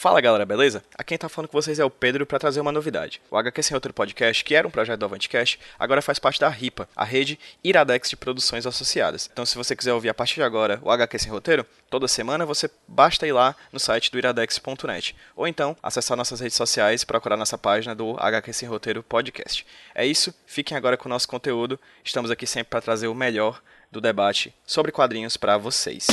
[0.00, 0.84] Fala galera, beleza?
[0.94, 3.20] Aqui quem tá falando com vocês é o Pedro para trazer uma novidade.
[3.28, 6.48] O HQ Sem Roteiro Podcast, que era um projeto do Avantcast, agora faz parte da
[6.48, 9.28] RIPA, a rede Iradex de produções associadas.
[9.32, 12.46] Então se você quiser ouvir a partir de agora o HQ Sem Roteiro, toda semana
[12.46, 15.16] você basta ir lá no site do iradex.net.
[15.34, 19.66] Ou então acessar nossas redes sociais e procurar nossa página do HQ Sem Roteiro Podcast.
[19.96, 21.76] É isso, fiquem agora com o nosso conteúdo.
[22.04, 23.60] Estamos aqui sempre para trazer o melhor
[23.90, 26.06] do debate sobre quadrinhos para vocês.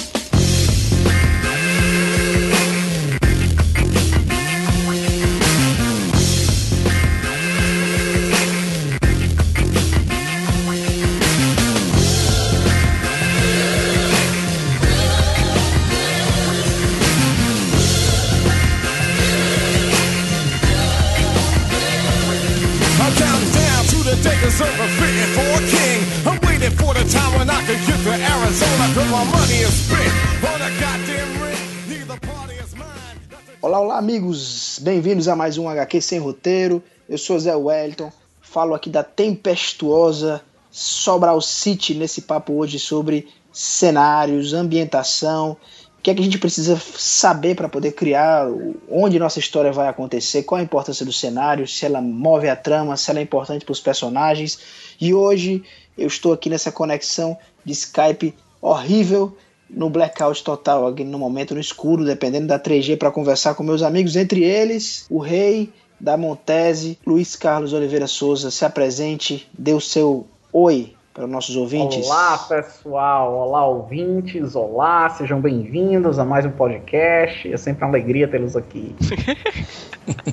[34.05, 36.83] Amigos, bem-vindos a mais um HQ Sem Roteiro.
[37.09, 44.53] Eu sou Zé Wellington, falo aqui da tempestuosa Sobral City nesse papo hoje sobre cenários,
[44.53, 45.57] ambientação,
[45.97, 48.47] o que é que a gente precisa saber para poder criar,
[48.87, 52.95] onde nossa história vai acontecer, qual a importância do cenário, se ela move a trama,
[52.97, 54.59] se ela é importante para os personagens.
[55.01, 55.63] E hoje
[55.97, 59.35] eu estou aqui nessa conexão de Skype horrível
[59.69, 63.81] no blackout total, aqui no momento no escuro, dependendo da 3G, para conversar com meus
[63.81, 68.51] amigos, entre eles o rei da Montese, Luiz Carlos Oliveira Souza.
[68.51, 72.05] Se apresente, dê o seu oi para os nossos ouvintes.
[72.07, 73.33] Olá, pessoal.
[73.33, 74.53] Olá, ouvintes.
[74.53, 77.51] Olá, sejam bem-vindos a mais um podcast.
[77.51, 78.93] É sempre uma alegria tê-los aqui.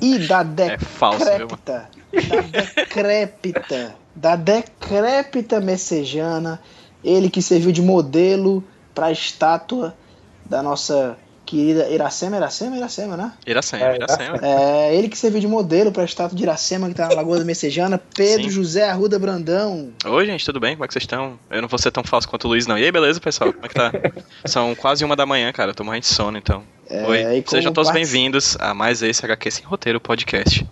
[0.01, 1.87] e da decrépita, é falso, da
[2.75, 6.59] decrépita, da decrépita messejana,
[7.01, 8.61] ele que serviu de modelo
[8.93, 9.95] para a estátua
[10.45, 13.33] da nossa querida Iracema, Iracema, Iracema, né?
[13.45, 14.39] Iracema, é, Iracema.
[14.41, 17.39] É, ele que serviu de modelo para a estátua de Iracema que tá na Lagoa
[17.39, 18.49] da Messejana, Pedro Sim.
[18.49, 19.91] José Arruda Brandão.
[20.05, 20.75] Oi, gente, tudo bem?
[20.75, 21.37] Como é que vocês estão?
[21.49, 22.77] Eu não vou ser tão falso quanto o Luiz, não.
[22.77, 23.51] E aí, beleza, pessoal?
[23.51, 23.91] Como é que tá?
[24.45, 25.71] São quase uma da manhã, cara.
[25.71, 26.63] Eu tô morrendo de sono, então.
[26.89, 27.99] É, Oi, sejam todos part...
[27.99, 30.65] bem-vindos a mais esse HQ Sem Roteiro podcast.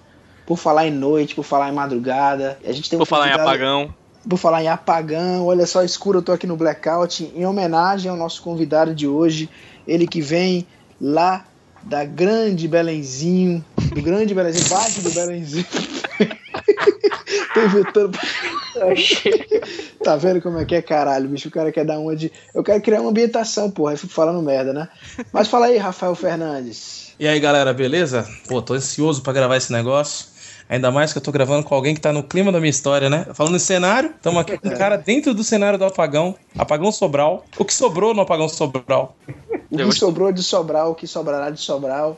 [0.45, 3.93] Por falar em noite, por falar em madrugada, a gente tem Por falar em apagão.
[4.27, 8.17] Por falar em apagão, olha só, escuro, eu tô aqui no blackout, em homenagem ao
[8.17, 9.49] nosso convidado de hoje,
[9.87, 10.67] ele que vem
[10.99, 11.45] lá
[11.83, 15.65] da grande Belenzinho, do grande Belenzinho, baixo do Belenzinho.
[17.53, 18.17] Tô inventando.
[20.03, 21.49] tá vendo como é que é, caralho, bicho?
[21.49, 22.31] O cara quer dar uma de.
[22.53, 23.93] Eu quero criar uma ambientação, porra.
[23.93, 24.87] Eu fico falando merda, né?
[25.31, 27.13] Mas fala aí, Rafael Fernandes.
[27.19, 28.27] E aí, galera, beleza?
[28.47, 30.30] Pô, tô ansioso para gravar esse negócio.
[30.71, 33.09] Ainda mais que eu tô gravando com alguém que tá no clima da minha história,
[33.09, 33.27] né?
[33.33, 36.33] Falando em cenário, estamos aqui com um cara dentro do cenário do apagão.
[36.57, 37.43] Apagão Sobral.
[37.59, 39.13] O que sobrou no apagão Sobral?
[39.69, 42.17] O que sobrou de Sobral, o que sobrará de Sobral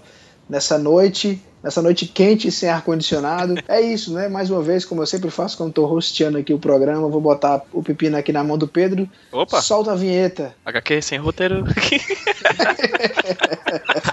[0.50, 3.56] nessa noite nessa noite quente sem ar-condicionado.
[3.68, 4.28] É isso, né?
[4.28, 7.62] Mais uma vez, como eu sempre faço quando tô hosteando aqui o programa, vou botar
[7.72, 9.10] o pepino aqui na mão do Pedro.
[9.32, 9.62] Opa!
[9.62, 10.54] Solta a vinheta.
[10.66, 11.64] HQ sem roteiro.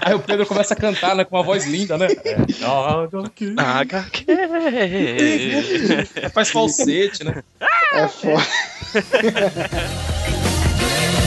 [0.01, 1.25] Aí o Pedro começa a cantar, né?
[1.25, 2.07] Com uma voz linda, né?
[2.23, 3.55] É, HQ.
[3.57, 4.25] HQ.
[6.33, 7.43] Faz falsete, né?
[7.93, 8.41] É foda.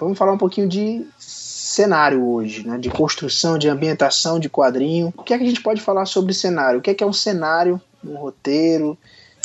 [0.00, 2.78] Vamos falar um pouquinho de cenário hoje, né?
[2.78, 5.12] de construção, de ambientação de quadrinho.
[5.16, 6.78] O que é que a gente pode falar sobre cenário?
[6.80, 8.96] O que é que é um cenário, um roteiro?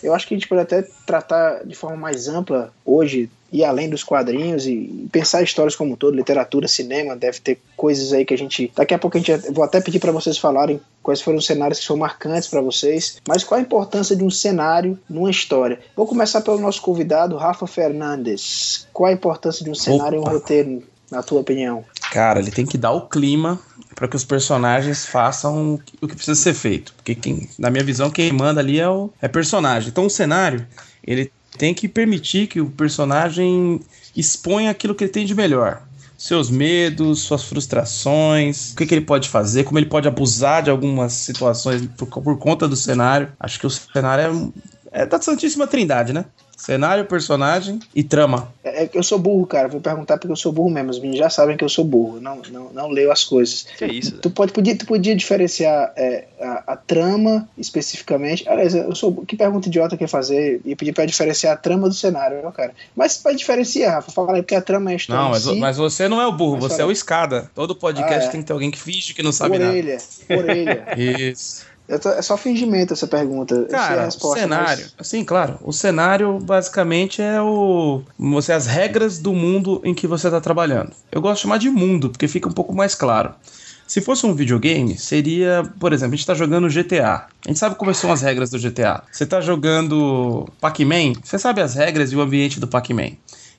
[0.02, 3.90] Eu acho que a gente pode até tratar de forma mais ampla hoje ir além
[3.90, 8.34] dos quadrinhos e pensar histórias como um todo, literatura, cinema, deve ter coisas aí que
[8.34, 8.72] a gente.
[8.76, 11.80] Daqui a pouco a gente vou até pedir para vocês falarem quais foram os cenários
[11.80, 15.80] que são marcantes para vocês, mas qual a importância de um cenário numa história.
[15.96, 18.88] Vou começar pelo nosso convidado, Rafa Fernandes.
[18.92, 20.30] Qual a importância de um cenário Opa.
[20.30, 21.86] e um roteiro, na tua opinião?
[22.12, 23.60] Cara, ele tem que dar o clima
[23.94, 26.94] para que os personagens façam o que precisa ser feito.
[26.96, 29.90] Porque quem, na minha visão, quem manda ali é o é personagem.
[29.90, 30.68] Então o cenário,
[31.06, 33.80] ele tem que permitir que o personagem
[34.16, 35.82] exponha aquilo que ele tem de melhor.
[36.18, 40.70] Seus medos, suas frustrações, o que, que ele pode fazer, como ele pode abusar de
[40.70, 43.32] algumas situações por, por conta do cenário.
[43.40, 44.54] Acho que o cenário
[44.92, 46.26] é, é da Santíssima Trindade, né?
[46.58, 48.48] Cenário, personagem e trama.
[48.64, 49.68] É, é que eu sou burro, cara.
[49.68, 50.90] Vou perguntar porque eu sou burro mesmo.
[50.90, 52.20] Os meninos já sabem que eu sou burro.
[52.22, 53.68] Não, não, não leio as coisas.
[53.78, 54.18] Que isso?
[54.20, 58.48] Tu, pode, podia, tu podia diferenciar é, a, a, trama especificamente.
[58.48, 59.26] Aliás, eu sou.
[59.26, 60.62] Que pergunta idiota quer fazer?
[60.66, 62.74] E pedir pra diferenciar a trama do cenário, não, cara.
[62.96, 65.22] Mas pra diferenciar, Rafa, fala aí, porque a trama é a história.
[65.22, 67.50] Não, mas, si, mas você não é o burro, você é o escada.
[67.54, 68.32] Todo podcast ah, é.
[68.32, 69.98] tem que ter alguém que finge que não sabe orelha,
[70.30, 70.44] nada.
[70.44, 71.30] Orelha, orelha.
[71.32, 71.75] Isso.
[72.02, 73.66] Tô, é só fingimento essa pergunta.
[73.66, 74.86] Cara, o cenário.
[74.98, 75.08] Mas...
[75.08, 75.60] Sim, claro.
[75.62, 78.02] O cenário basicamente é o.
[78.18, 80.92] Você, as regras do mundo em que você está trabalhando.
[81.12, 83.34] Eu gosto de chamar de mundo, porque fica um pouco mais claro.
[83.88, 87.28] Se fosse um videogame, seria, por exemplo, a gente está jogando GTA.
[87.46, 89.04] A gente sabe quais são as regras do GTA.
[89.12, 93.12] Você está jogando Pac-Man, você sabe as regras e o ambiente do Pac-Man.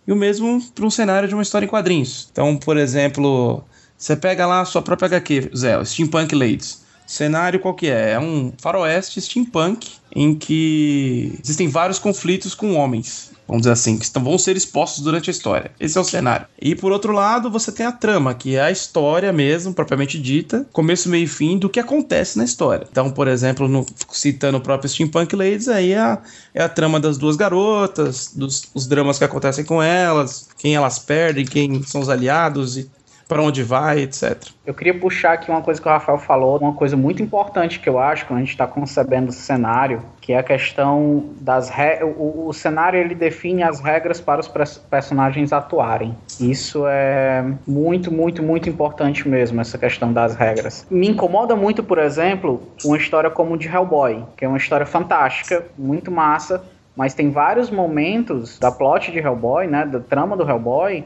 [0.05, 2.29] E o mesmo para um cenário de uma história em quadrinhos.
[2.33, 3.63] Então, por exemplo,
[3.97, 8.13] você pega lá a sua própria HQ, Zé, Steampunk Ladies cenário qual que é?
[8.13, 13.31] É um faroeste steampunk em que existem vários conflitos com homens.
[13.47, 15.71] Vamos dizer assim, que vão ser expostos durante a história.
[15.79, 16.47] Esse é o cenário.
[16.61, 20.67] E por outro lado, você tem a trama, que é a história mesmo, propriamente dita,
[20.73, 22.89] começo, meio e fim do que acontece na história.
[22.91, 26.19] Então, por exemplo, no, citando o próprio Steampunk Ladies, aí é a,
[26.53, 30.99] é a trama das duas garotas, dos os dramas que acontecem com elas, quem elas
[30.99, 32.91] perdem, quem são os aliados e
[33.29, 34.51] para onde vai, etc.
[34.65, 37.89] Eu queria puxar aqui uma coisa que o Rafael falou, uma coisa muito importante que
[37.89, 42.05] eu acho quando a gente está concebendo o cenário, que é a questão das re...
[42.05, 46.17] o, o cenário ele define as regras para os personagens atuarem.
[46.41, 50.87] Isso é muito, muito, muito importante mesmo essa questão das regras.
[50.91, 55.65] Me incomoda muito, por exemplo, uma história como de Hellboy, que é uma história fantástica,
[55.77, 56.63] muito massa,
[56.97, 61.05] mas tem vários momentos da plot de Hellboy, né, da trama do Hellboy,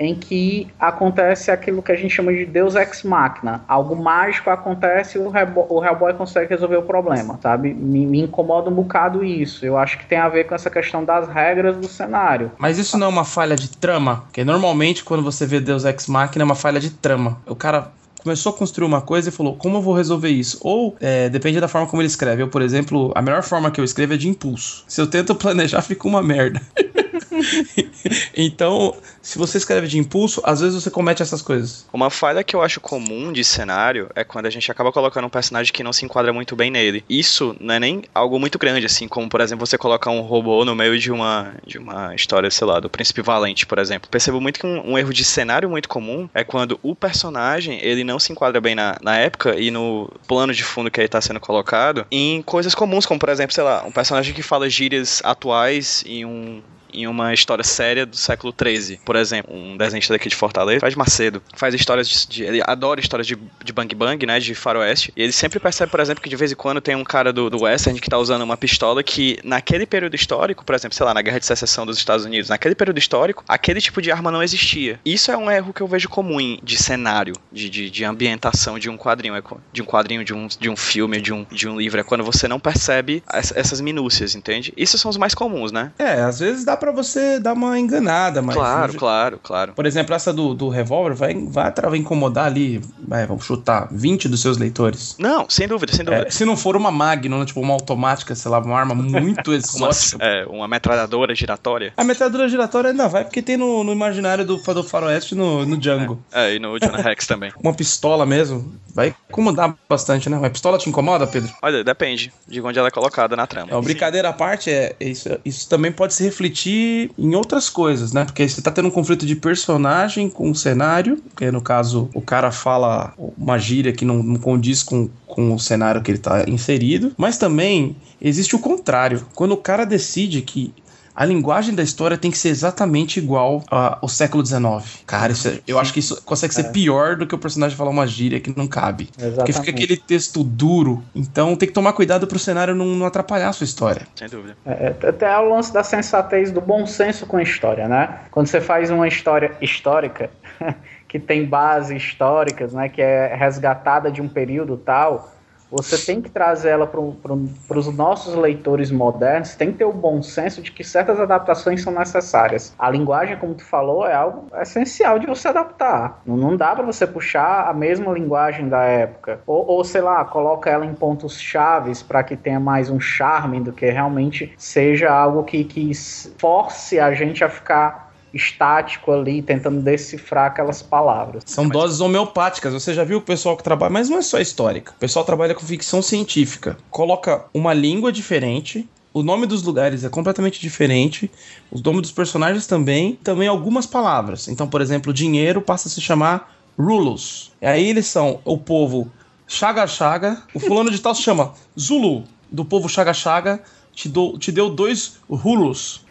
[0.00, 3.62] em que acontece aquilo que a gente chama de Deus Ex Machina.
[3.68, 7.74] Algo mágico acontece e o, Hellboy, o Hellboy consegue resolver o problema, sabe?
[7.74, 9.64] Me, me, incomoda um bocado isso.
[9.64, 12.50] Eu acho que tem a ver com essa questão das regras do cenário.
[12.56, 14.22] Mas isso não é uma falha de trama?
[14.22, 17.38] Porque normalmente quando você vê Deus Ex Machina é uma falha de trama.
[17.46, 17.92] O cara
[18.22, 20.58] começou a construir uma coisa e falou: como eu vou resolver isso?
[20.62, 22.42] Ou é, depende da forma como ele escreve.
[22.42, 24.84] Eu, por exemplo, a melhor forma que eu escrevo é de impulso.
[24.88, 26.60] Se eu tento planejar, fica uma merda.
[28.36, 31.86] então, se você escreve de impulso, às vezes você comete essas coisas.
[31.92, 35.30] Uma falha que eu acho comum de cenário é quando a gente acaba colocando um
[35.30, 37.04] personagem que não se enquadra muito bem nele.
[37.08, 40.64] Isso não é nem algo muito grande, assim, como por exemplo você colocar um robô
[40.64, 44.10] no meio de uma, de uma história, sei lá, do Príncipe Valente, por exemplo.
[44.10, 48.04] Percebo muito que um, um erro de cenário muito comum é quando o personagem ele
[48.04, 51.20] não se enquadra bem na, na época e no plano de fundo que ele está
[51.20, 55.20] sendo colocado em coisas comuns, como por exemplo, sei lá, um personagem que fala gírias
[55.24, 56.62] atuais em um
[56.92, 59.00] em uma história séria do século XIII.
[59.04, 63.00] Por exemplo, um desenhista daqui de Fortaleza, Fred Macedo, faz histórias de, de, Ele adora
[63.00, 64.38] histórias de, de bang bang, né?
[64.38, 65.12] De faroeste.
[65.16, 67.50] E ele sempre percebe, por exemplo, que de vez em quando tem um cara do,
[67.50, 71.14] do Western que tá usando uma pistola que, naquele período histórico, por exemplo, sei lá,
[71.14, 74.42] na Guerra de Secessão dos Estados Unidos, naquele período histórico, aquele tipo de arma não
[74.42, 75.00] existia.
[75.04, 78.88] Isso é um erro que eu vejo comum de cenário, de, de, de ambientação de
[78.88, 79.42] um quadrinho, é
[79.72, 82.00] de um quadrinho, de um, de um filme, de um, de um livro.
[82.00, 83.22] É quando você não percebe
[83.54, 84.72] essas minúcias, entende?
[84.76, 85.92] Isso são os mais comuns, né?
[85.98, 88.56] É, às vezes dá para você dar uma enganada, mas.
[88.56, 89.72] Claro, claro, claro.
[89.74, 94.28] Por exemplo, essa do, do revólver vai, vai, vai incomodar ali, vai, vamos chutar, 20
[94.28, 95.14] dos seus leitores.
[95.18, 96.26] Não, sem dúvida, sem dúvida.
[96.26, 99.52] É, se não for uma Magnum, né, tipo uma automática, sei lá, uma arma muito
[99.54, 100.16] exótica.
[100.16, 101.92] uma, é, uma metralhadora giratória.
[101.96, 105.76] A metralhadora giratória ainda vai, porque tem no, no imaginário do, do Faroeste no, no
[105.76, 106.20] Django.
[106.32, 107.52] É, é, e no Jonah Rex também.
[107.62, 110.38] uma pistola mesmo, vai incomodar bastante, né?
[110.38, 111.52] Uma pistola te incomoda, Pedro?
[111.62, 113.70] Olha, depende de onde ela é colocada na trama.
[113.70, 116.69] É, brincadeira à parte, é, isso, isso também pode se refletir
[117.18, 118.24] em outras coisas, né?
[118.24, 122.20] Porque você tá tendo um conflito de personagem com o cenário, que no caso o
[122.20, 126.44] cara fala uma gíria que não, não condiz com, com o cenário que ele tá
[126.48, 129.26] inserido, mas também existe o contrário.
[129.34, 130.72] Quando o cara decide que
[131.20, 135.04] a linguagem da história tem que ser exatamente igual ao século XIX.
[135.06, 136.70] Cara, é, eu acho que isso consegue ser é.
[136.70, 139.10] pior do que o personagem falar uma gíria que não cabe.
[139.18, 139.36] Exatamente.
[139.36, 141.04] Porque fica aquele texto duro.
[141.14, 144.06] Então tem que tomar cuidado pro cenário não, não atrapalhar a sua história.
[144.14, 144.56] Sem dúvida.
[144.64, 148.20] É, é até é o lance da sensatez, do bom senso com a história, né?
[148.30, 150.30] Quando você faz uma história histórica,
[151.06, 152.88] que tem bases históricas, né?
[152.88, 155.30] Que é resgatada de um período tal
[155.70, 160.22] você tem que trazer ela para os nossos leitores modernos, tem que ter o bom
[160.22, 162.74] senso de que certas adaptações são necessárias.
[162.78, 166.20] A linguagem, como tu falou, é algo essencial de você adaptar.
[166.26, 169.40] Não, não dá para você puxar a mesma linguagem da época.
[169.46, 173.60] Ou, ou sei lá, coloca ela em pontos chaves para que tenha mais um charme
[173.60, 175.92] do que realmente seja algo que, que
[176.38, 181.42] force a gente a ficar estático ali, tentando decifrar aquelas palavras.
[181.46, 181.72] São Mas...
[181.72, 182.72] doses homeopáticas.
[182.72, 184.92] Você já viu o pessoal que trabalha, mas não é só histórica.
[184.96, 186.76] O pessoal trabalha com ficção científica.
[186.90, 191.30] Coloca uma língua diferente, o nome dos lugares é completamente diferente,
[191.70, 194.46] os nomes dos personagens também, também algumas palavras.
[194.46, 197.52] Então, por exemplo, dinheiro passa a se chamar Rulos.
[197.60, 199.10] E aí eles são o povo
[199.46, 203.60] Chaga Chaga, o fulano de tal se chama Zulu, do povo Chaga Chaga,
[203.94, 206.04] te, do, te deu dois rulos.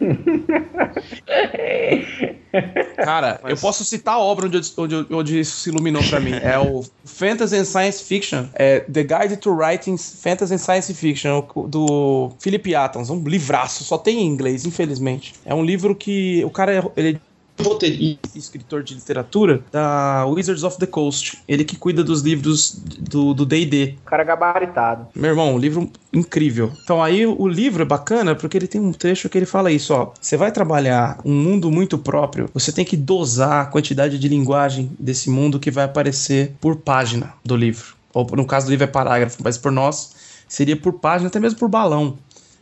[2.96, 3.52] Cara, Mas...
[3.52, 6.32] eu posso citar a obra onde, onde, onde isso se iluminou para mim.
[6.32, 11.44] É o Fantasy and Science Fiction, é The Guide to Writing Fantasy and Science Fiction,
[11.68, 15.34] do Philip Attons, um livraço, só tem em inglês, infelizmente.
[15.44, 17.20] É um livro que o cara ele
[17.60, 21.38] roteirista e escritor de literatura da Wizards of the Coast.
[21.48, 23.96] Ele que cuida dos livros do D&D.
[24.04, 25.06] Cara gabaritado.
[25.14, 26.72] Meu irmão, um livro incrível.
[26.82, 29.94] Então aí o livro é bacana porque ele tem um trecho que ele fala isso,
[29.94, 30.12] ó.
[30.20, 34.90] Você vai trabalhar um mundo muito próprio, você tem que dosar a quantidade de linguagem
[34.98, 37.94] desse mundo que vai aparecer por página do livro.
[38.12, 40.12] Ou no caso do livro é parágrafo, mas por nós
[40.48, 42.18] seria por página, até mesmo por balão.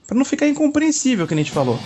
[0.06, 1.78] para não ficar incompreensível, que a gente falou.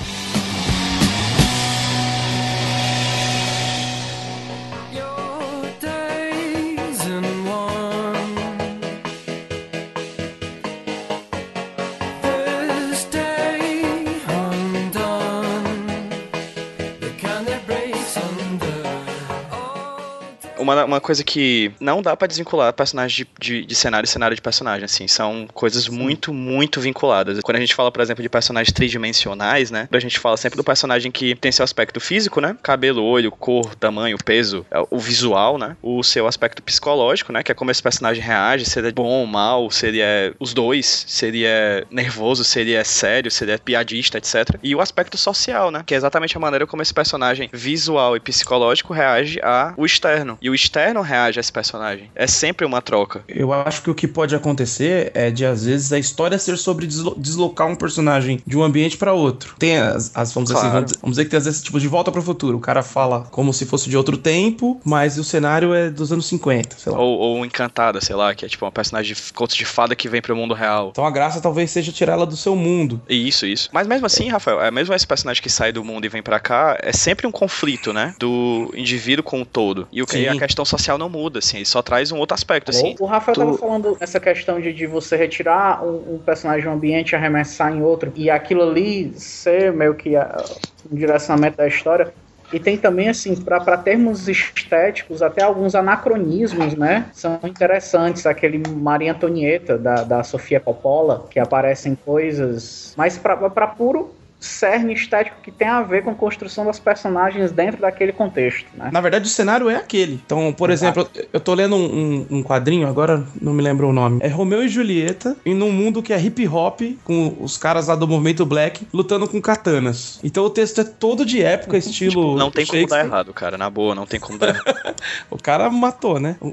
[20.73, 24.35] Uma, uma coisa que não dá para desvincular personagem de, de, de, cenário e cenário
[24.35, 25.07] de personagem, assim.
[25.09, 27.41] São coisas muito, muito vinculadas.
[27.41, 29.89] Quando a gente fala, por exemplo, de personagens tridimensionais, né?
[29.91, 32.57] A gente fala sempre do personagem que tem seu aspecto físico, né?
[32.63, 35.77] Cabelo, olho, cor, tamanho, peso, é, o visual, né?
[35.83, 37.43] O seu aspecto psicológico, né?
[37.43, 40.33] Que é como esse personagem reage, se ele é bom ou mal, se ele é
[40.39, 44.59] os dois, se ele é nervoso, se ele é sério, se ele é piadista, etc.
[44.63, 45.83] E o aspecto social, né?
[45.85, 50.39] Que é exatamente a maneira como esse personagem visual e psicológico reage ao externo.
[50.41, 52.11] E o externo reage a esse personagem.
[52.15, 53.25] É sempre uma troca.
[53.29, 56.87] Eu acho que o que pode acontecer é de, às vezes, a história ser sobre
[56.87, 59.55] deslo deslocar um personagem de um ambiente para outro.
[59.59, 60.67] Tem as, as vamos, claro.
[60.67, 62.57] dizer assim, vamos, dizer que tem às vezes tipo de volta para o futuro.
[62.57, 66.27] O cara fala como se fosse de outro tempo, mas o cenário é dos anos
[66.27, 66.99] 50, sei lá.
[66.99, 70.09] Ou, ou Encantada, sei lá, que é tipo uma personagem de contos de fada que
[70.09, 70.89] vem pro mundo real.
[70.91, 73.01] Então a graça talvez seja tirar ela do seu mundo.
[73.09, 73.69] Isso, isso.
[73.73, 76.39] Mas mesmo assim, Rafael, é mesmo esse personagem que sai do mundo e vem para
[76.39, 78.15] cá, é sempre um conflito, né?
[78.19, 79.89] Do indivíduo com o todo.
[79.93, 82.71] E o que a questão social não muda, assim, ele só traz um outro aspecto,
[82.71, 82.95] assim.
[83.01, 83.41] O Rafael tu...
[83.41, 87.17] tava falando essa questão de, de você retirar um, um personagem de um ambiente e
[87.17, 90.45] arremessar em outro, e aquilo ali ser meio que a,
[90.91, 92.13] um direcionamento da história.
[92.53, 97.07] E tem também, assim, para termos estéticos, até alguns anacronismos, né?
[97.15, 98.27] São interessantes.
[98.27, 102.93] Aquele Maria Antonieta, da, da Sofia Coppola, que aparecem coisas.
[102.95, 107.81] Mas para puro cerne estético que tem a ver com a construção das personagens dentro
[107.81, 108.67] daquele contexto.
[108.75, 108.91] Né?
[108.93, 110.21] Na verdade, o cenário é aquele.
[110.25, 111.01] Então, por Exato.
[111.01, 114.19] exemplo, eu tô lendo um, um, quadrinho, agora não me lembro o nome.
[114.21, 117.95] É Romeu e Julieta em um mundo que é hip hop, com os caras lá
[117.95, 120.19] do movimento black lutando com katanas.
[120.25, 122.11] Então o texto é todo de época, estilo.
[122.11, 123.57] Tipo, não tem como dar errado, cara.
[123.57, 124.97] Na boa, não tem como dar errado.
[125.31, 126.37] o cara matou, né?
[126.41, 126.53] O, o,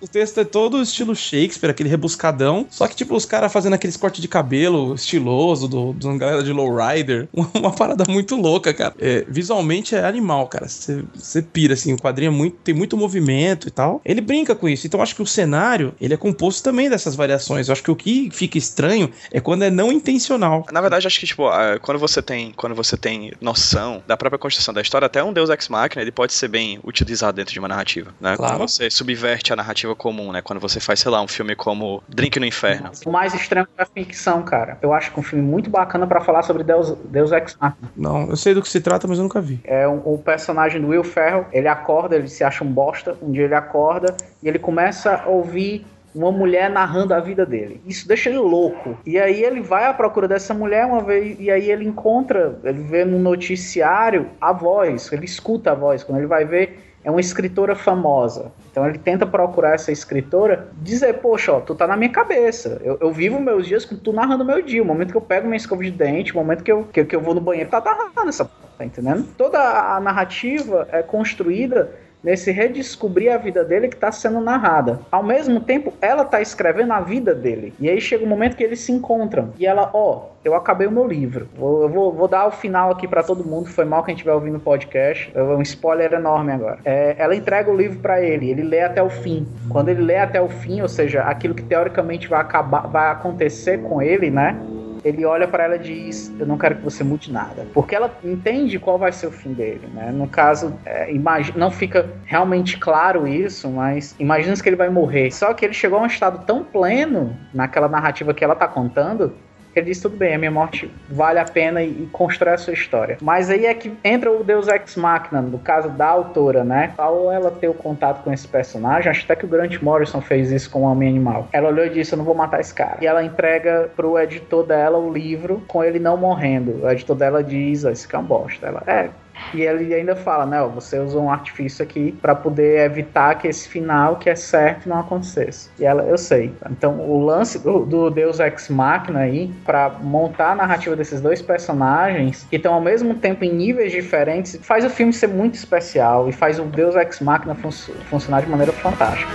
[0.00, 2.66] o, texto é todo estilo Shakespeare, aquele rebuscadão.
[2.70, 6.52] Só que, tipo, os caras fazendo aqueles cortes de cabelo estiloso do, do galera de
[6.52, 7.17] Lowrider
[7.54, 8.94] Uma parada muito louca, cara.
[8.98, 10.66] É, visualmente é animal, cara.
[10.68, 14.00] Você pira, assim, o quadrinho é muito, tem muito movimento e tal.
[14.04, 14.86] Ele brinca com isso.
[14.86, 17.68] Então acho que o cenário, ele é composto também dessas variações.
[17.68, 20.66] Eu acho que o que fica estranho é quando é não intencional.
[20.72, 21.44] Na verdade, acho que, tipo,
[21.82, 25.50] quando você tem, quando você tem noção da própria construção da história, até um Deus
[25.50, 28.36] Ex Machina, ele pode ser bem utilizado dentro de uma narrativa, né?
[28.36, 28.54] Claro.
[28.54, 30.42] Quando você subverte a narrativa comum, né?
[30.42, 32.90] Quando você faz, sei lá, um filme como Drink no Inferno.
[33.04, 34.78] O mais estranho é a ficção, cara.
[34.82, 37.90] Eu acho que é um filme muito bacana para falar sobre Deus, Deus Ex Machina.
[37.96, 39.60] Não, eu sei do que se trata, mas eu nunca vi.
[39.64, 43.30] É um, o personagem do Will Ferrell, ele acorda, ele se acha um bosta, um
[43.30, 45.84] dia ele acorda e ele começa a ouvir
[46.14, 47.80] uma mulher narrando a vida dele.
[47.86, 48.98] Isso deixa ele louco.
[49.06, 52.82] E aí ele vai à procura dessa mulher uma vez e aí ele encontra, ele
[52.82, 56.02] vê no noticiário a voz, ele escuta a voz.
[56.02, 58.52] Quando ele vai ver, é uma escritora famosa.
[58.70, 62.78] Então ele tenta procurar essa escritora, dizer, poxa, ó, tu tá na minha cabeça.
[62.84, 64.82] Eu, eu vivo meus dias com tu narrando meu dia.
[64.82, 67.16] O momento que eu pego minha escova de dente, o momento que eu, que, que
[67.16, 68.44] eu vou no banheiro, tá narrando essa.
[68.76, 69.26] Tá entendendo?
[69.38, 71.90] Toda a narrativa é construída
[72.22, 75.00] nesse redescobrir a vida dele que está sendo narrada.
[75.10, 77.72] Ao mesmo tempo, ela está escrevendo a vida dele.
[77.80, 79.52] E aí chega um momento que eles se encontram.
[79.58, 81.48] E ela, ó, oh, eu acabei o meu livro.
[81.56, 83.68] Eu vou, vou dar o final aqui para todo mundo.
[83.68, 85.30] Foi mal quem estiver ouvindo o podcast.
[85.34, 86.78] É um spoiler enorme agora.
[86.84, 88.50] É, ela entrega o livro para ele.
[88.50, 89.46] Ele lê até o fim.
[89.68, 93.78] Quando ele lê até o fim, ou seja, aquilo que teoricamente vai acabar, vai acontecer
[93.82, 94.58] com ele, né?
[95.04, 97.66] Ele olha para ela e diz: Eu não quero que você mude nada.
[97.72, 100.10] Porque ela entende qual vai ser o fim dele, né?
[100.10, 105.30] No caso, é, imagina, não fica realmente claro isso, mas imagina que ele vai morrer.
[105.30, 109.32] Só que ele chegou a um estado tão pleno naquela narrativa que ela tá contando
[109.78, 112.74] Ele diz, tudo bem, a minha morte vale a pena e, e constrói a sua
[112.74, 113.18] história.
[113.20, 116.92] Mas aí é que entra o Deus Ex Machina, no caso da autora, né?
[116.96, 120.50] Ao ela ter o contato com esse personagem, acho até que o Grant Morrison fez
[120.50, 121.48] isso com o Homem Animal.
[121.52, 122.98] Ela olhou e disse, eu não vou matar esse cara.
[123.00, 126.84] E ela entrega pro editor dela o livro com ele não morrendo.
[126.84, 128.66] O editor dela diz, esse cara é um bosta.
[128.66, 129.08] Ela, é,
[129.54, 130.60] e ele ainda fala, né?
[130.62, 134.88] Ó, você usou um artifício aqui para poder evitar que esse final que é certo
[134.88, 135.70] não acontecesse.
[135.78, 136.52] E ela, eu sei.
[136.70, 141.40] Então, o lance do, do Deus Ex Machina aí, para montar a narrativa desses dois
[141.40, 146.28] personagens, que estão ao mesmo tempo em níveis diferentes, faz o filme ser muito especial
[146.28, 147.70] e faz o Deus Ex Machina fun
[148.10, 149.30] funcionar de maneira fantástica.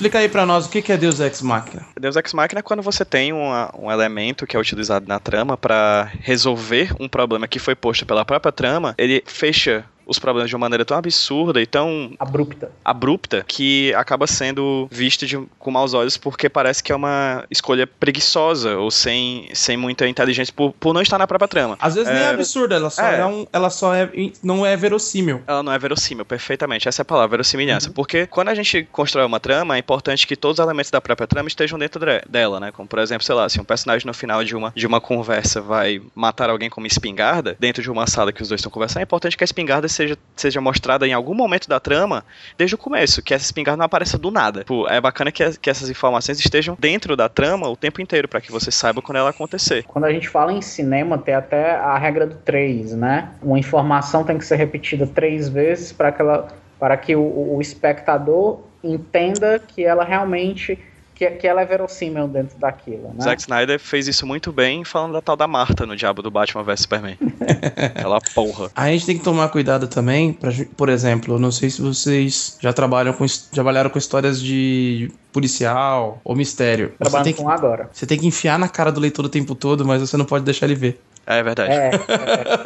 [0.00, 1.86] Explica aí para nós o que é Deus Ex Machina.
[2.00, 5.58] Deus Ex Machina é quando você tem uma, um elemento que é utilizado na trama
[5.58, 10.56] para resolver um problema que foi posto pela própria trama, ele fecha os problemas de
[10.56, 15.94] uma maneira tão absurda e tão abrupta, abrupta que acaba sendo visto de, com maus
[15.94, 20.92] olhos porque parece que é uma escolha preguiçosa ou sem, sem muita inteligência por, por
[20.92, 21.78] não estar na própria trama.
[21.80, 24.10] Às vezes é, nem é absurda, ela só, é, é um, ela só é,
[24.42, 25.42] não é verossímil.
[25.46, 26.88] Ela não é verossímil, perfeitamente.
[26.88, 27.88] Essa é a palavra, verossimilhança.
[27.88, 27.94] Uhum.
[27.94, 31.28] Porque quando a gente constrói uma trama, é importante que todos os elementos da própria
[31.28, 32.72] trama estejam dentro dela, né?
[32.72, 35.60] Como, por exemplo, sei lá, se um personagem no final de uma, de uma conversa
[35.60, 39.00] vai matar alguém com uma espingarda, dentro de uma sala que os dois estão conversando,
[39.00, 42.24] é importante que a espingarda seja, seja mostrada em algum momento da trama
[42.56, 44.64] desde o começo, que essa espingarda não apareça do nada.
[44.64, 48.40] Pô, é bacana que, que essas informações estejam dentro da trama o tempo inteiro, para
[48.40, 49.84] que você saiba quando ela acontecer.
[49.84, 53.30] Quando a gente fala em cinema, tem até a regra do 3, né?
[53.42, 57.60] Uma informação tem que ser repetida três vezes para que, ela, para que o, o
[57.60, 60.78] espectador entenda que ela realmente
[61.20, 63.08] que, que ela é verossímil dentro daquilo.
[63.08, 63.22] Né?
[63.22, 66.62] Zack Snyder fez isso muito bem falando da tal da Marta no Diabo do Batman
[66.62, 67.18] vs Superman.
[67.94, 68.70] ela porra.
[68.74, 72.72] A gente tem que tomar cuidado também, pra, por exemplo, não sei se vocês já
[72.72, 76.92] trabalham com, já trabalharam com histórias de policial ou mistério.
[76.98, 77.90] Trabalhando com agora.
[77.92, 80.44] Você tem que enfiar na cara do leitor o tempo todo, mas você não pode
[80.44, 81.00] deixar ele ver.
[81.26, 81.72] É verdade.
[81.72, 81.90] É,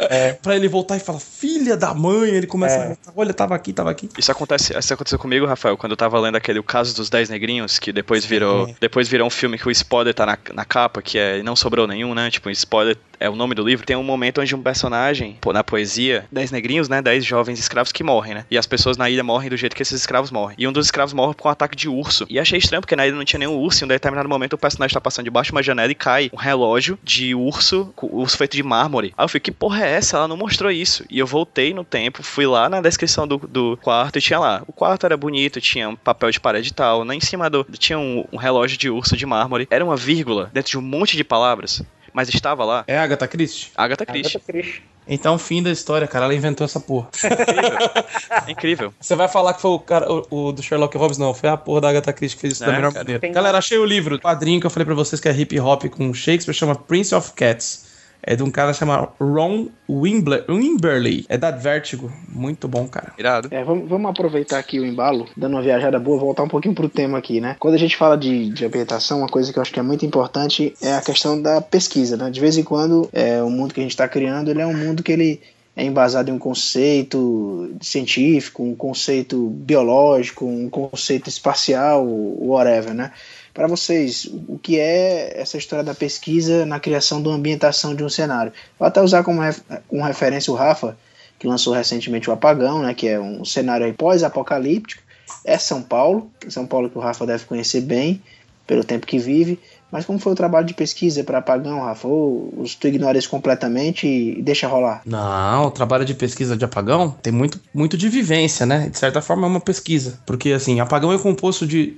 [0.08, 0.32] é, é.
[0.40, 2.82] pra ele voltar e falar, filha da mãe, ele começa é.
[2.82, 4.08] a voltar, olha, tava aqui, tava aqui.
[4.16, 7.28] Isso acontece, isso aconteceu comigo, Rafael, quando eu tava lendo aquele O Caso dos Dez
[7.28, 11.02] Negrinhos, que depois virou, depois virou um filme que o spoiler tá na, na capa,
[11.02, 12.30] que é Não Sobrou Nenhum, né?
[12.30, 15.52] Tipo, o spoiler é o nome do livro, tem um momento onde um personagem, pô,
[15.52, 19.08] na poesia, dez negrinhos, né, dez jovens escravos que morrem, né, e as pessoas na
[19.08, 20.56] ilha morrem do jeito que esses escravos morrem.
[20.58, 22.26] E um dos escravos morre com um ataque de urso.
[22.28, 24.54] E achei estranho, porque na ilha não tinha nenhum urso, e em um determinado momento
[24.54, 28.36] o personagem tá passando debaixo de uma janela e cai um relógio de urso, urso
[28.36, 29.12] feito de mármore.
[29.16, 30.16] Aí eu fiquei, que porra é essa?
[30.16, 31.04] Ela não mostrou isso.
[31.10, 34.62] E eu voltei no tempo, fui lá na descrição do, do quarto e tinha lá.
[34.66, 37.04] O quarto era bonito, tinha um papel de parede e tal.
[37.04, 39.68] Lá em cima do, tinha um, um relógio de urso de mármore.
[39.70, 41.82] Era uma vírgula dentro de um monte de palavras
[42.14, 42.84] mas estava lá.
[42.86, 43.72] É Agatha Christie?
[43.76, 44.36] Agatha Christie.
[44.36, 44.82] Agatha Christie.
[45.06, 46.24] Então, fim da história, cara.
[46.24, 47.08] Ela inventou essa porra.
[47.28, 48.48] Incrível.
[48.48, 48.94] Incrível.
[48.98, 51.34] Você vai falar que foi o cara o, o, do Sherlock Holmes, não.
[51.34, 53.04] Foi a porra da Agatha Christie que fez isso é, da melhor cara.
[53.04, 53.28] maneira.
[53.28, 55.84] Galera, achei o livro, o quadrinho que eu falei pra vocês que é hip hop
[55.86, 57.83] com Shakespeare, chama Prince of Cats.
[58.26, 61.26] É de um cara chamado Ron Wimberley.
[61.28, 62.10] É da Vertigo.
[62.28, 63.12] Muito bom, cara.
[63.18, 63.48] Irado.
[63.50, 66.88] É, vamos, vamos aproveitar aqui o embalo, dando uma viajada boa, voltar um pouquinho pro
[66.88, 67.56] tema aqui, né?
[67.58, 70.06] Quando a gente fala de, de ambientação, uma coisa que eu acho que é muito
[70.06, 72.30] importante é a questão da pesquisa, né?
[72.30, 74.76] De vez em quando, é, o mundo que a gente está criando, ele é um
[74.76, 75.40] mundo que ele
[75.76, 83.10] é embasado em um conceito científico, um conceito biológico, um conceito espacial, whatever, né?
[83.54, 88.02] Para vocês o que é essa história da pesquisa na criação de uma ambientação de
[88.02, 88.52] um cenário.
[88.78, 90.98] Vou até usar como, ref, como referência o Rafa,
[91.38, 95.02] que lançou recentemente o Apagão, né, que é um cenário pós-apocalíptico.
[95.44, 98.20] É São Paulo, São Paulo que o Rafa deve conhecer bem,
[98.66, 99.58] pelo tempo que vive.
[99.90, 102.08] Mas como foi o trabalho de pesquisa para Apagão, Rafa?
[102.08, 105.02] Ou tu ignora isso completamente e deixa rolar?
[105.06, 108.88] Não, o trabalho de pesquisa de Apagão tem muito, muito de vivência, né?
[108.88, 110.18] De certa forma é uma pesquisa.
[110.26, 111.96] Porque, assim, Apagão é composto de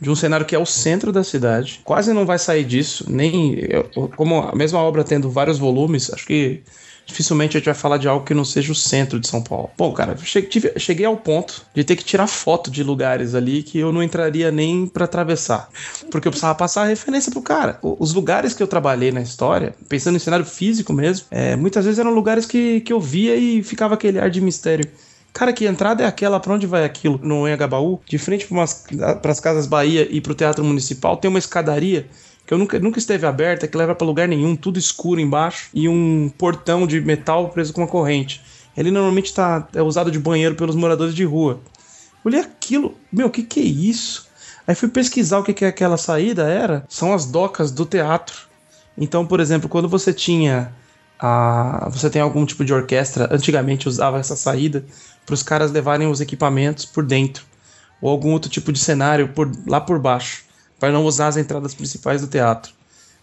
[0.00, 1.80] de um cenário que é o centro da cidade.
[1.84, 3.56] Quase não vai sair disso, nem
[4.16, 6.62] como a mesma obra tendo vários volumes, acho que
[7.08, 9.70] dificilmente a gente vai falar de algo que não seja o centro de São Paulo.
[9.76, 10.14] Bom, cara,
[10.76, 14.52] cheguei, ao ponto de ter que tirar foto de lugares ali que eu não entraria
[14.52, 15.70] nem para atravessar,
[16.10, 17.78] porque eu precisava passar a referência pro cara.
[17.82, 21.98] Os lugares que eu trabalhei na história, pensando em cenário físico mesmo, é, muitas vezes
[21.98, 24.88] eram lugares que, que eu via e ficava aquele ar de mistério.
[25.32, 26.40] Cara, que entrada é aquela?
[26.40, 27.20] Pra onde vai aquilo?
[27.22, 28.00] No Engabaú?
[28.06, 32.08] De frente para as Casas Bahia e pro Teatro Municipal, tem uma escadaria
[32.46, 35.86] que eu nunca, nunca esteve aberta, que leva para lugar nenhum, tudo escuro embaixo e
[35.86, 38.40] um portão de metal preso com uma corrente.
[38.74, 41.60] Ele normalmente tá, é usado de banheiro pelos moradores de rua.
[42.24, 44.28] Olhei aquilo, meu, o que que é isso?
[44.66, 46.84] Aí fui pesquisar o que que aquela saída era.
[46.88, 48.48] São as docas do teatro.
[48.96, 50.72] Então, por exemplo, quando você tinha
[51.18, 54.84] a, você tem algum tipo de orquestra, antigamente usava essa saída
[55.26, 57.44] para os caras levarem os equipamentos por dentro
[58.00, 60.44] ou algum outro tipo de cenário por, lá por baixo,
[60.78, 62.72] para não usar as entradas principais do teatro.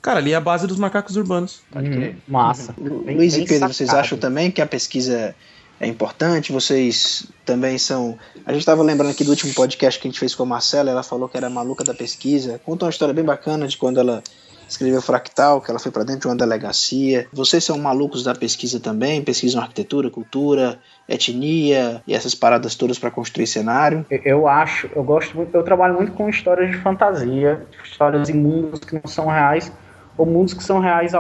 [0.02, 1.62] Cara, ali é a base dos macacos urbanos.
[1.74, 2.76] Uhum, massa.
[2.78, 5.34] Bem, Luiz e Pedro, vocês acham também que a pesquisa
[5.80, 6.52] é importante?
[6.52, 8.18] Vocês também são.
[8.46, 10.92] A gente estava lembrando aqui do último podcast que a gente fez com a Marcela,
[10.92, 12.62] ela falou que era maluca da pesquisa.
[12.64, 14.22] Conta uma história bem bacana de quando ela
[14.68, 17.28] escreveu Fractal, que ela foi para dentro de uma delegacia.
[17.32, 19.24] Vocês são malucos da pesquisa também?
[19.24, 24.06] Pesquisam arquitetura, cultura, etnia e essas paradas todas para construir cenário?
[24.10, 28.80] Eu acho, eu gosto muito, eu trabalho muito com histórias de fantasia, histórias em mundos
[28.80, 29.72] que não são reais,
[30.18, 31.12] ou mundos que são reais,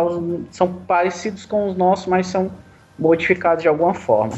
[0.52, 2.52] são parecidos com os nossos, mas são
[2.98, 4.34] modificados de alguma forma.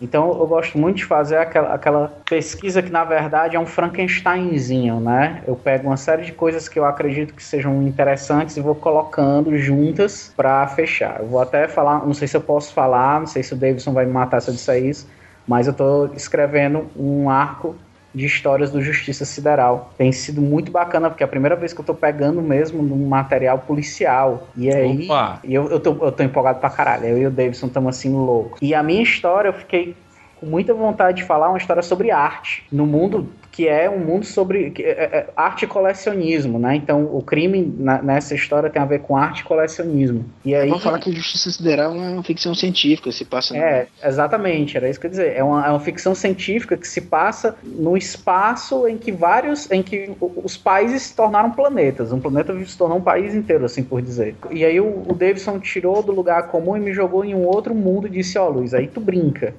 [0.00, 4.98] Então eu gosto muito de fazer aquela, aquela pesquisa que na verdade é um Frankensteinzinho,
[4.98, 5.42] né?
[5.46, 9.56] Eu pego uma série de coisas que eu acredito que sejam interessantes e vou colocando
[9.58, 11.20] juntas para fechar.
[11.20, 13.92] Eu vou até falar, não sei se eu posso falar, não sei se o Davidson
[13.92, 15.06] vai me matar se eu disser isso,
[15.46, 17.76] mas eu estou escrevendo um arco
[18.14, 19.92] de histórias do Justiça Sideral.
[19.96, 23.08] Tem sido muito bacana, porque é a primeira vez que eu tô pegando mesmo num
[23.08, 24.48] material policial.
[24.56, 25.08] E aí,
[25.44, 27.06] e eu, eu, tô, eu tô empolgado pra caralho.
[27.06, 28.58] Eu e o Davidson estamos assim loucos.
[28.60, 29.94] E a minha história, eu fiquei
[30.40, 32.64] com muita vontade de falar uma história sobre arte.
[32.72, 33.28] No mundo
[33.60, 36.76] que é um mundo sobre é, é, arte e colecionismo, né?
[36.76, 40.24] Então o crime na, nessa história tem a ver com arte e colecionismo.
[40.42, 43.54] E aí vamos falar que Justiça Sideral é uma ficção científica, se passa.
[43.54, 44.08] É, no...
[44.08, 45.36] exatamente, era isso que eu ia dizer.
[45.36, 49.82] É uma, é uma ficção científica que se passa no espaço em que vários, em
[49.82, 52.14] que os países se tornaram planetas.
[52.14, 54.36] Um planeta se tornou um país inteiro, assim por dizer.
[54.50, 57.74] E aí o, o Davidson tirou do lugar comum e me jogou em um outro
[57.74, 59.52] mundo e disse: ó, oh, Luiz, aí tu brinca.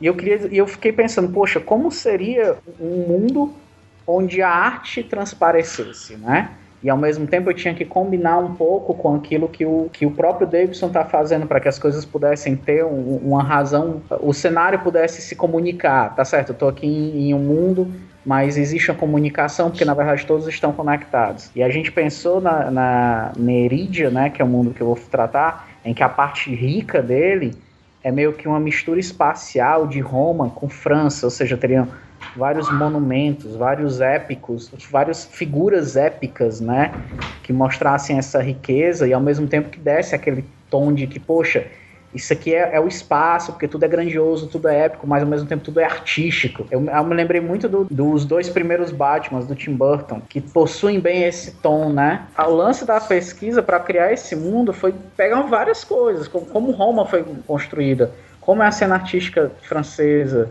[0.00, 3.52] E eu, queria, e eu fiquei pensando, poxa, como seria um mundo
[4.06, 6.50] onde a arte transparecesse, né?
[6.82, 10.04] E ao mesmo tempo eu tinha que combinar um pouco com aquilo que o, que
[10.04, 14.34] o próprio Davidson está fazendo para que as coisas pudessem ter um, uma razão, o
[14.34, 16.50] cenário pudesse se comunicar, tá certo?
[16.50, 17.90] Eu estou aqui em, em um mundo
[18.24, 21.50] mas existe a comunicação, porque na verdade todos estão conectados.
[21.54, 25.68] E a gente pensou na, na né, que é o mundo que eu vou tratar,
[25.84, 27.54] em que a parte rica dele
[28.04, 31.88] é meio que uma mistura espacial de Roma com França, ou seja, teriam
[32.36, 36.92] vários monumentos, vários épicos, várias figuras épicas, né,
[37.42, 41.66] que mostrassem essa riqueza e ao mesmo tempo que desse aquele tom de que, poxa,
[42.14, 45.28] isso aqui é, é, o espaço, porque tudo é grandioso, tudo é épico, mas ao
[45.28, 46.64] mesmo tempo tudo é artístico.
[46.70, 51.00] Eu, eu me lembrei muito do, dos dois primeiros Batmans do Tim Burton, que possuem
[51.00, 52.26] bem esse tom, né?
[52.38, 57.04] O lance da pesquisa para criar esse mundo foi pegar várias coisas, como, como Roma
[57.04, 60.50] foi construída, como é a cena artística francesa,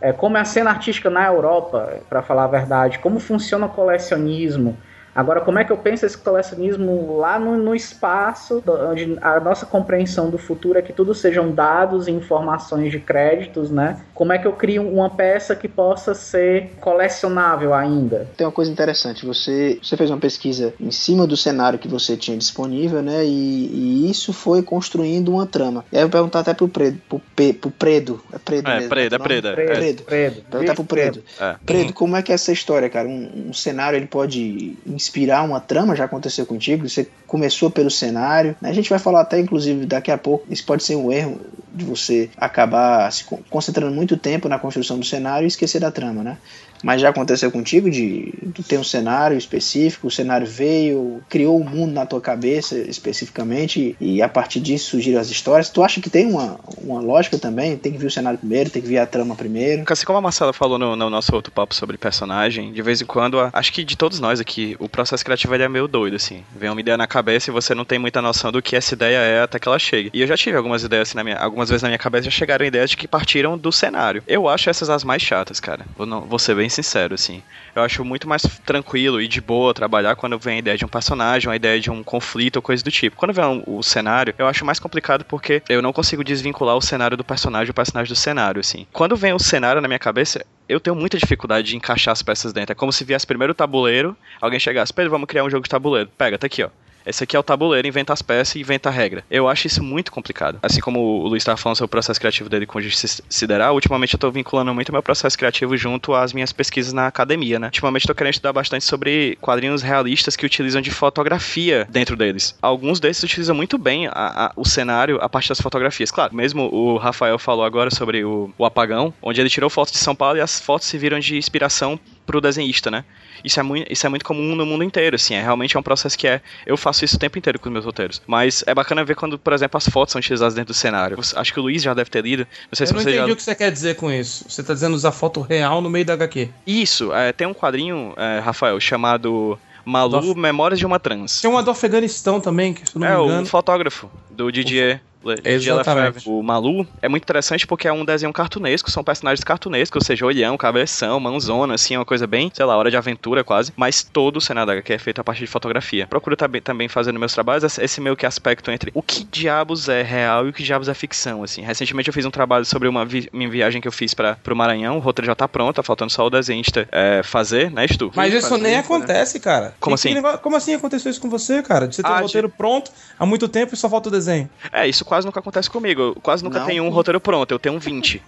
[0.00, 3.70] é, como é a cena artística na Europa, para falar a verdade, como funciona o
[3.70, 4.76] colecionismo,
[5.18, 9.66] Agora, como é que eu penso esse colecionismo lá no, no espaço, onde a nossa
[9.66, 14.00] compreensão do futuro é que tudo sejam dados e informações de créditos, né?
[14.14, 18.30] Como é que eu crio uma peça que possa ser colecionável ainda?
[18.36, 22.16] Tem uma coisa interessante, você, você fez uma pesquisa em cima do cenário que você
[22.16, 23.24] tinha disponível, né?
[23.24, 25.84] E, e isso foi construindo uma trama.
[25.90, 28.88] E aí eu perguntar até pro Predo, pro, Pe, pro Predo, é Predo É, mesmo,
[28.88, 29.52] Predo, é Predo.
[29.52, 30.02] Predo, Predo.
[30.04, 30.42] Predo.
[30.48, 31.24] Perguntar pro Predo.
[31.40, 31.56] É.
[31.66, 33.08] Predo, como é que é essa história, cara?
[33.08, 34.78] Um, um cenário, ele pode
[35.08, 38.54] inspirar uma trama, já aconteceu contigo, você começou pelo cenário.
[38.60, 38.68] Né?
[38.68, 41.40] A gente vai falar até, inclusive, daqui a pouco, isso pode ser um erro
[41.72, 46.22] de você acabar se concentrando muito tempo na construção do cenário e esquecer da trama,
[46.22, 46.38] né?
[46.82, 48.32] Mas já aconteceu contigo de,
[48.66, 53.96] ter um cenário específico, o cenário veio, criou o um mundo na tua cabeça especificamente
[54.00, 55.70] e a partir disso surgiram as histórias.
[55.70, 57.76] Tu acha que tem uma, uma lógica também?
[57.76, 59.84] Tem que vir o cenário primeiro, tem que vir a trama primeiro?
[59.88, 63.06] Assim como a Marcela falou no, no nosso outro papo sobre personagem, de vez em
[63.06, 66.44] quando, acho que de todos nós aqui, o processo criativo é meio doido, assim.
[66.54, 69.18] Vem uma ideia na cabeça e você não tem muita noção do que essa ideia
[69.18, 70.10] é até que ela chegue.
[70.12, 72.30] E eu já tive algumas ideias assim na minha, algumas vezes na minha cabeça já
[72.30, 74.22] chegaram ideias de que partiram do cenário.
[74.26, 75.84] Eu acho essas as mais chatas, cara.
[75.96, 77.42] Vou, não, vou ser bem bem sincero, assim.
[77.74, 80.88] Eu acho muito mais tranquilo e de boa trabalhar quando vem a ideia de um
[80.88, 83.16] personagem, a ideia de um conflito ou coisa do tipo.
[83.16, 86.82] Quando vem um, o cenário, eu acho mais complicado porque eu não consigo desvincular o
[86.82, 88.86] cenário do personagem o personagem do cenário, assim.
[88.92, 92.52] Quando vem o cenário na minha cabeça, eu tenho muita dificuldade de encaixar as peças
[92.52, 92.72] dentro.
[92.72, 95.70] É como se viesse primeiro o tabuleiro, alguém chegasse, Pedro, vamos criar um jogo de
[95.70, 96.10] tabuleiro.
[96.18, 96.68] Pega, tá aqui, ó
[97.08, 99.24] Esse aqui é o tabuleiro, inventa as peças e inventa a regra.
[99.30, 100.58] Eu acho isso muito complicado.
[100.62, 104.12] Assim como o Luiz estava falando sobre o processo criativo dele com justiça sideral, ultimamente
[104.12, 107.68] eu tô vinculando muito meu processo criativo junto às minhas pesquisas na academia, né?
[107.68, 112.54] Ultimamente tô querendo estudar bastante sobre quadrinhos realistas que utilizam de fotografia dentro deles.
[112.60, 116.10] Alguns desses utilizam muito bem a, a, o cenário a partir das fotografias.
[116.10, 119.98] Claro, mesmo o Rafael falou agora sobre o, o apagão, onde ele tirou fotos de
[119.98, 123.04] São Paulo e as fotos se viram de inspiração pro desenhista, né?
[123.42, 125.34] Isso é muito, isso é muito comum no mundo inteiro, assim.
[125.34, 126.40] É realmente é um processo que é.
[126.66, 128.20] Eu faço isso o tempo inteiro com os meus roteiros.
[128.26, 131.18] Mas é bacana ver quando, por exemplo, as fotos são utilizadas dentro do cenário.
[131.34, 132.46] Acho que o Luiz já deve ter lido.
[132.70, 133.32] Não sei eu se não você entendi já.
[133.32, 134.44] o que você quer dizer com isso.
[134.48, 136.50] Você tá dizendo usar foto real no meio da HQ.
[136.66, 141.40] Isso, é, tem um quadrinho, é, Rafael, chamado Malu Do- Memórias de uma Trans.
[141.40, 143.46] Tem uma do Afeganistão também, que se eu não É, me engano.
[143.46, 144.84] fotógrafo do Didier.
[144.94, 145.00] Le- Didier
[145.44, 146.28] Exatamente.
[146.28, 150.24] O Malu é muito interessante porque é um desenho cartunesco, são personagens cartunescos, ou seja,
[150.24, 154.02] olhão, cabeção, mãozona, assim, é uma coisa bem, sei lá, hora de aventura quase, mas
[154.02, 156.06] todo o cenário da HQ é feito a partir de fotografia.
[156.06, 160.02] Procuro também fazer nos meus trabalhos esse- meio que aspecto entre o que diabos é
[160.02, 161.62] real e o que diabos é ficção, assim.
[161.62, 164.54] Recentemente eu fiz um trabalho sobre uma vi minha viagem que eu fiz para pro
[164.54, 168.12] Maranhão, o roteiro já tá pronto, tá faltando só o desenhista é, fazer, né, Stu?
[168.14, 168.78] Mas isso Fazer, nem né?
[168.78, 169.74] acontece, cara.
[169.80, 170.14] Como assim?
[170.14, 171.88] negócio- como assim aconteceu isso com você, cara?
[171.88, 174.12] De você ter Ah, um de- roteiro pronto há muito tempo e só falta o
[174.12, 174.48] desenho.
[174.72, 176.00] É, isso quase nunca acontece comigo.
[176.02, 176.66] Eu quase nunca Não.
[176.66, 178.22] tenho um roteiro pronto, eu tenho um 20.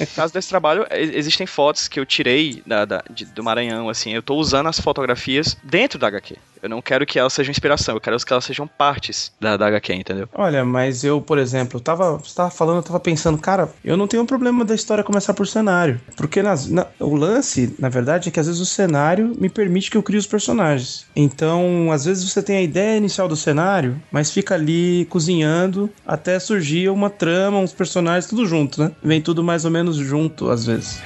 [0.00, 4.12] no caso desse trabalho, existem fotos que eu tirei da, da- de- do Maranhão, assim.
[4.12, 6.36] Eu tô usando as fotografias dentro da HQ.
[6.60, 9.68] Eu não quero que elas sejam inspiração, eu quero que elas sejam partes da, da
[9.68, 10.28] HQ, entendeu?
[10.34, 14.08] Olha, mas eu, por exemplo, tava, você tava falando, eu tava pensando, cara, eu não
[14.08, 16.00] tenho problema da história começar por cenário.
[16.16, 19.88] Porque nas- na- o lance, na verdade, é que às vezes o cenário me permite
[19.88, 21.06] que eu crie os personagens.
[21.14, 26.38] Então, às vezes você tem a ideia inicial do cenário, mas fica ali cozinhando até
[26.38, 28.92] surgir uma trama, uns personagens, tudo junto, né?
[29.02, 31.02] Vem tudo mais ou menos junto, às vezes.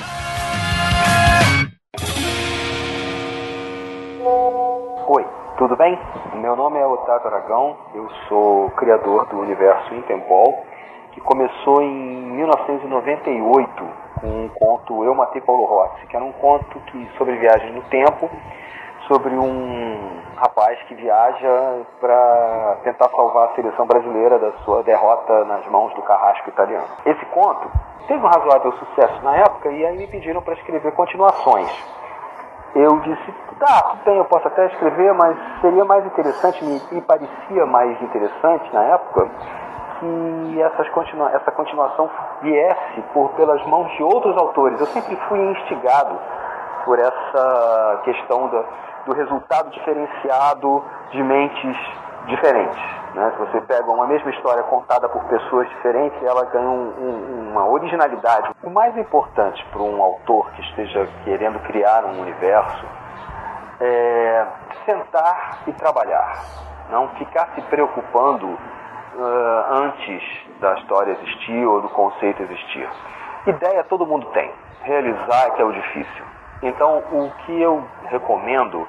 [5.09, 5.27] Oi,
[5.59, 5.99] tudo bem?
[6.41, 10.65] Meu nome é Otávio Aragão, eu sou criador do universo Interpol,
[11.13, 16.79] que começou em 1998 com um conto Eu Matei Paulo Rossi, que era um conto
[16.87, 18.31] que sobre viagem no tempo,
[19.09, 25.67] sobre um rapaz que viaja para tentar salvar a seleção brasileira da sua derrota nas
[25.67, 26.87] mãos do carrasco italiano.
[27.05, 27.71] Esse conto
[28.07, 31.71] teve um razoável sucesso na época e aí me pediram para escrever continuações
[32.75, 37.67] eu disse, tá, bem, eu posso até escrever, mas seria mais interessante, me, me parecia
[37.67, 39.29] mais interessante na época,
[40.01, 42.09] que essas continua, essa continuação
[42.41, 44.81] viesse por, pelas mãos de outros autores.
[44.81, 46.19] Eu sempre fui instigado
[46.85, 48.65] por essa questão da,
[49.07, 51.77] do resultado diferenciado de mentes
[52.27, 52.83] diferentes.
[53.15, 53.31] Né?
[53.33, 57.67] Se você pega uma mesma história contada por pessoas diferentes, ela ganha um- um- uma
[57.69, 58.51] originalidade.
[58.63, 62.87] O mais importante para um autor que esteja querendo criar um universo
[63.81, 64.47] é
[64.87, 66.39] sentar e trabalhar.
[66.91, 68.59] Não ficar se preocupando
[69.15, 70.23] ah, antes
[70.59, 72.89] da história existir ou do conceito existir.
[73.47, 74.51] Ideia todo mundo tem,
[74.85, 76.25] realizar é que é o difícil.
[76.63, 78.87] Então, o que eu recomendo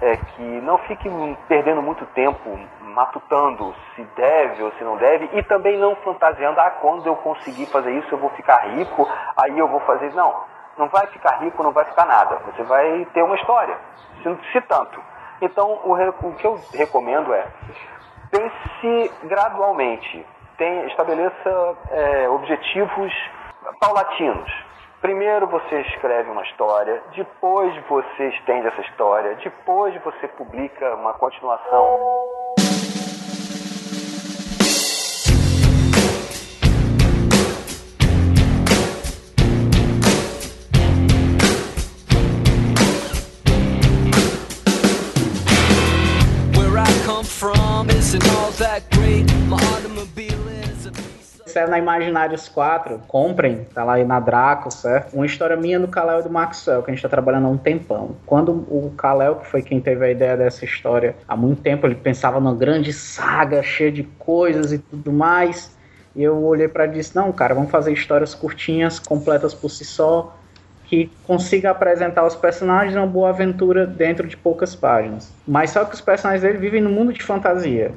[0.00, 1.08] é que não fique
[1.48, 6.70] perdendo muito tempo matutando se deve ou se não deve e também não fantasiando, ah,
[6.70, 10.12] quando eu conseguir fazer isso eu vou ficar rico, aí eu vou fazer.
[10.14, 10.34] Não,
[10.76, 12.36] não vai ficar rico, não vai ficar nada.
[12.46, 13.76] Você vai ter uma história,
[14.22, 15.00] se, se tanto.
[15.40, 17.46] Então, o, o que eu recomendo é
[18.30, 20.26] pense gradualmente,
[20.58, 23.12] tem, estabeleça é, objetivos
[23.80, 24.65] paulatinos.
[25.06, 32.00] Primeiro você escreve uma história, depois você estende essa história, depois você publica uma continuação.
[46.58, 49.32] Where I come from isn't all that great.
[49.48, 50.35] My automobile
[51.56, 55.14] Saiu na Imaginários 4, comprem, tá lá na Draco, certo?
[55.14, 57.56] Uma história minha do Kalel e do Maxwell, que a gente tá trabalhando há um
[57.56, 58.14] tempão.
[58.26, 61.94] Quando o Kalel, que foi quem teve a ideia dessa história há muito tempo, ele
[61.94, 65.74] pensava numa grande saga cheia de coisas e tudo mais.
[66.14, 69.70] E eu olhei pra ele e disse: Não, cara, vamos fazer histórias curtinhas, completas por
[69.70, 70.36] si só,
[70.84, 75.32] que consiga apresentar os personagens numa boa aventura dentro de poucas páginas.
[75.48, 77.92] Mas só que os personagens dele vivem no mundo de fantasia.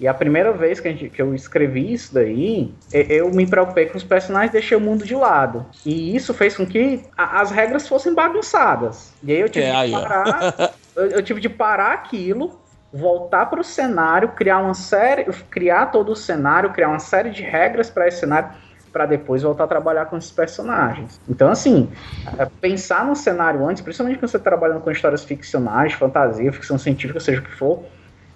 [0.00, 3.96] E a primeira vez que, gente- que eu escrevi isso daí, eu me preocupei com
[3.96, 5.66] os personagens e deixei o mundo de lado.
[5.84, 9.16] E isso fez com que a- as regras fossem bagunçadas.
[9.22, 10.54] E aí eu tive É, de parar.
[10.96, 12.60] eu, eu tive de parar aquilo,
[12.92, 17.42] voltar para o cenário, criar uma série, criar todo o cenário, criar uma série de
[17.42, 18.50] regras para esse cenário,
[18.92, 21.20] para depois voltar a trabalhar com esses personagens.
[21.28, 21.90] Então, assim,
[22.38, 26.78] é, pensar no cenário antes, principalmente quando você está trabalhando com histórias ficcionais, fantasia, ficção
[26.78, 27.84] científica, seja o que for,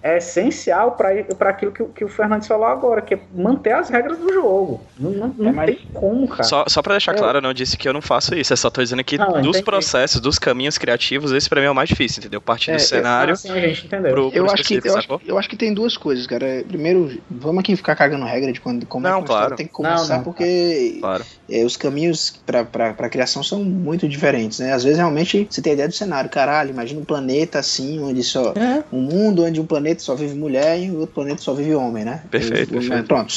[0.02, 4.16] é essencial para aquilo que, que o Fernandes falou agora, que é manter as regras
[4.18, 4.80] do jogo.
[4.98, 6.44] Não, não, não É, mas- tem como, cara.
[6.44, 8.52] Só, só pra deixar Eu- claro, eu não disse que eu não faço isso.
[8.52, 9.64] Eu só tô dizendo que Não, dos entendi.
[9.64, 12.40] processos, dos caminhos criativos, esse pra mim é o mais difícil, entendeu?
[12.40, 14.12] Partir É, do cenário Assim a gente entendeu.
[14.12, 16.64] pro, pro Eu acho, que, eu, acho, eu acho que tem duas coisas, cara.
[16.68, 19.56] Primeiro, vamos aqui ficar cagando regra de quando como é Não, história claro.
[19.56, 21.24] tem que começar, Não, não, porque Claro.
[21.50, 24.72] é, os caminhos pra criação são muito diferentes, né?
[24.72, 26.30] Às vezes, realmente, você tem a ideia do cenário.
[26.30, 28.52] Caralho, imagina um planeta assim, onde só...
[28.56, 28.84] É.
[28.92, 32.04] Um mundo onde um planeta só vive mulher e o outro planeta só vive homem,
[32.04, 32.22] né?
[32.30, 33.04] Perfeito, perfeito.
[33.06, 33.34] Pronto,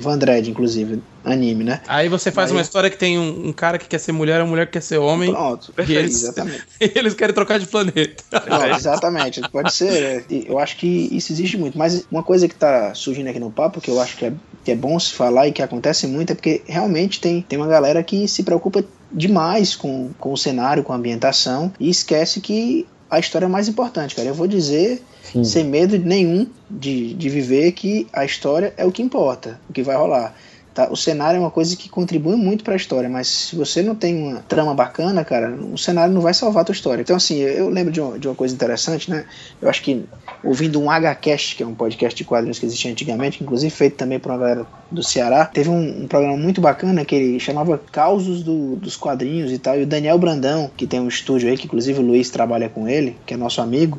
[0.00, 1.80] Van Dredd, inclusive, anime, né?
[1.86, 4.40] Aí você faz Aí- uma história que tem um, um cara que quer ser mulher,
[4.40, 6.04] uma mulher que quer ser homem, Pronto, Perfeito.
[6.04, 6.62] exatamente.
[6.80, 8.22] e eles querem trocar de planeta.
[8.48, 9.92] Não, exatamente, pode ser.
[10.02, 11.76] é, e Eu acho que isso existe muito.
[11.76, 14.32] Mas uma coisa que tá surgindo aqui no papo, que eu acho que é,
[14.64, 17.68] que é bom se falar e que acontece muito, é porque realmente tem, tem uma
[17.68, 22.86] galera que se preocupa demais com, com o cenário, com a ambientação, e esquece que
[23.10, 24.28] a história é mais importante, cara.
[24.28, 25.44] Eu vou dizer, Sim.
[25.44, 29.82] sem medo nenhum de, de viver, que a história é o que importa, o que
[29.82, 30.34] vai rolar.
[30.74, 30.88] Tá?
[30.92, 33.96] O cenário é uma coisa que contribui muito para a história, mas se você não
[33.96, 37.02] tem uma trama bacana, cara, o cenário não vai salvar a tua história.
[37.02, 39.24] Então, assim, eu lembro de uma, de uma coisa interessante, né?
[39.60, 40.04] Eu acho que
[40.44, 44.20] ouvindo um HCast, que é um podcast de quadrinhos que existia antigamente, inclusive feito também
[44.20, 48.44] por uma galera do Ceará, teve um, um programa muito bacana que ele chamava Causos
[48.44, 51.66] do- dos Quadrinhos e tal, e o Daniel Brandão, que tem um estúdio aí, que
[51.66, 53.98] inclusive o Luiz trabalha com ele, que é nosso amigo,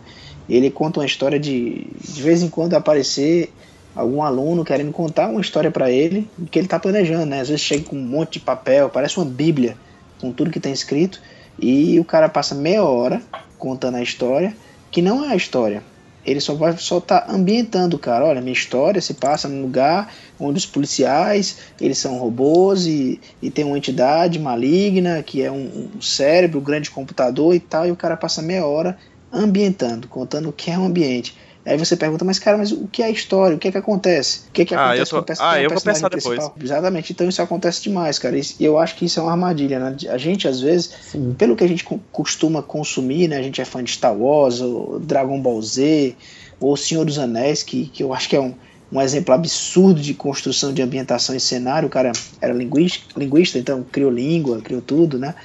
[0.55, 3.51] ele conta uma história de de vez em quando aparecer
[3.95, 7.41] algum aluno querendo contar uma história para ele que ele está planejando, né?
[7.41, 9.75] Às vezes chega com um monte de papel, parece uma bíblia
[10.19, 11.21] com tudo que tem escrito
[11.57, 13.21] e o cara passa meia hora
[13.57, 14.55] contando a história
[14.91, 15.83] que não é a história.
[16.25, 18.25] Ele só vai só tá ambientando o cara.
[18.25, 23.49] Olha, minha história se passa num lugar onde os policiais eles são robôs e, e
[23.49, 27.87] tem uma entidade maligna que é um, um cérebro, um grande computador e tal.
[27.87, 28.97] E o cara passa meia hora
[29.31, 31.35] ambientando, contando o que é o ambiente.
[31.65, 33.55] Aí você pergunta, mas cara, mas o que é a história?
[33.55, 34.47] O que é que acontece?
[34.49, 36.01] O que é que Ah, acontece eu tô- com o perso- ah, eu vou personagem
[36.01, 36.39] pensar depois.
[36.39, 36.57] principal?
[36.63, 38.37] Exatamente, então isso acontece demais, cara.
[38.37, 39.95] E eu acho que isso é uma armadilha, né?
[40.09, 41.35] A gente, às vezes, Sim.
[41.37, 43.37] pelo que a gente co- costuma consumir, né?
[43.37, 46.15] A gente é fã de Star Wars, ou Dragon Ball Z,
[46.59, 48.55] ou Senhor dos Anéis, que, que eu acho que é um,
[48.91, 51.87] um exemplo absurdo de construção de ambientação e cenário.
[51.87, 55.35] O cara era linguista, linguista, então criou língua, criou tudo, né?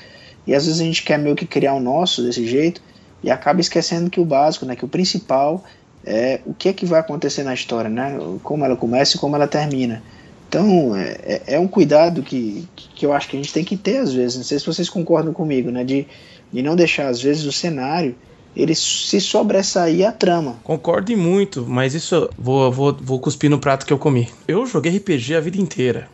[0.47, 2.81] E às vezes a gente quer meio que criar o nosso desse jeito
[3.25, 4.77] e acaba esquecendo que o básico, né?
[4.77, 5.65] Que o principal
[6.05, 8.19] é o que é que vai acontecer na história, né?
[8.43, 10.03] Como ela começa e como ela termina.
[10.49, 13.77] Então, é, é- é um cuidado que, que eu acho que a gente tem que
[13.77, 14.37] ter às vezes.
[14.37, 15.83] Não sei se vocês concordam comigo, né?
[15.83, 16.07] De,
[16.53, 18.15] de não deixar, às vezes, o cenário
[18.55, 20.57] ele se sobressair à trama.
[20.63, 24.29] Concordo muito, mas isso vou, vou, vou cuspir no prato que eu comi.
[24.47, 26.09] Eu joguei RPG a vida inteira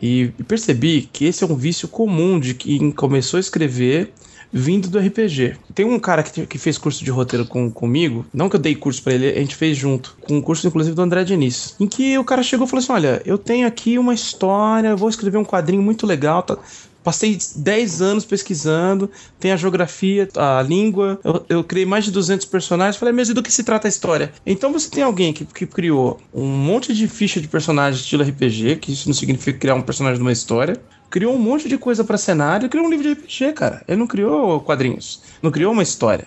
[0.00, 4.12] e percebi que esse é um vício comum de quem começou a escrever
[4.52, 5.56] vindo do RPG.
[5.74, 8.74] Tem um cara que, que fez curso de roteiro com, comigo, não que eu dei
[8.74, 11.86] curso pra ele, a gente fez junto, com um curso inclusive do André Diniz, em
[11.86, 15.38] que o cara chegou e falou assim: Olha, eu tenho aqui uma história, vou escrever
[15.38, 16.58] um quadrinho muito legal, tá?
[17.02, 22.44] Passei 10 anos pesquisando, tem a geografia, a língua, eu, eu criei mais de 200
[22.46, 22.96] personagens.
[22.96, 24.30] Falei, mas e do que se trata a história?
[24.44, 28.76] Então você tem alguém que, que criou um monte de ficha de personagens estilo RPG,
[28.76, 30.76] que isso não significa criar um personagem numa história,
[31.10, 33.82] criou um monte de coisa pra cenário, criou um livro de RPG, cara.
[33.88, 36.26] Ele não criou quadrinhos, não criou uma história.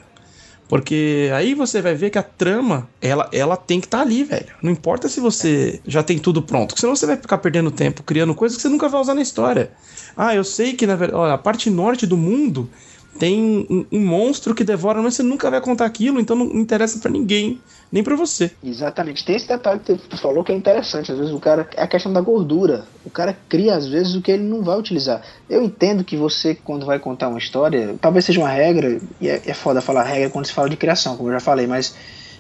[0.67, 4.56] Porque aí você vai ver que a trama, ela, ela tem que estar ali, velho.
[4.63, 8.34] Não importa se você já tem tudo pronto, senão você vai ficar perdendo tempo criando
[8.34, 9.72] coisas que você nunca vai usar na história.
[10.15, 12.70] Ah, eu sei que na verdade, a parte norte do mundo
[13.19, 17.00] tem um, um monstro que devora, mas você nunca vai contar aquilo, então não interessa
[17.00, 18.52] pra ninguém, nem pra você.
[18.63, 19.26] Exatamente.
[19.26, 21.12] Tem esse detalhe que tu falou que é interessante.
[21.12, 21.69] Às vezes o cara.
[21.76, 22.86] É a questão da gordura.
[23.06, 25.21] O cara cria, às vezes, o que ele não vai utilizar.
[25.50, 29.41] Eu entendo que você, quando vai contar uma história, talvez seja uma regra, e é,
[29.45, 31.93] é foda falar regra quando se fala de criação, como eu já falei, mas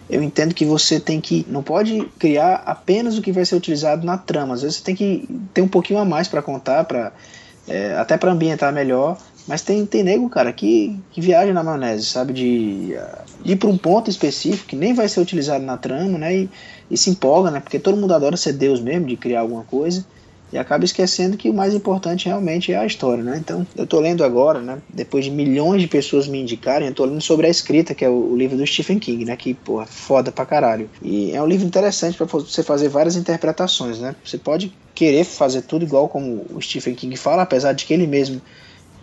[0.09, 1.45] eu entendo que você tem que.
[1.49, 4.53] Não pode criar apenas o que vai ser utilizado na trama.
[4.53, 7.11] Às vezes você tem que ter um pouquinho a mais pra contar, pra,
[7.67, 9.17] é, até pra ambientar melhor.
[9.47, 12.33] Mas tem, tem nego, cara, que, que viaja na maionese, sabe?
[12.33, 12.95] De,
[13.43, 16.35] de ir pra um ponto específico que nem vai ser utilizado na trama, né?
[16.35, 16.49] E,
[16.89, 17.59] e se empolga, né?
[17.59, 20.05] Porque todo mundo adora ser Deus mesmo, de criar alguma coisa.
[20.53, 23.37] E acaba esquecendo que o mais importante realmente é a história, né?
[23.37, 24.79] Então, eu tô lendo agora, né?
[24.89, 28.09] Depois de milhões de pessoas me indicarem, eu tô lendo sobre a escrita, que é
[28.09, 29.37] o, livro do Stephen King, né?
[29.37, 30.89] Que, porra, foda pra caralho.
[31.01, 34.13] E é um livro interessante para você fazer várias interpretações, né?
[34.25, 38.05] Você pode querer fazer tudo igual como o Stephen King fala, apesar de que ele
[38.05, 38.41] mesmo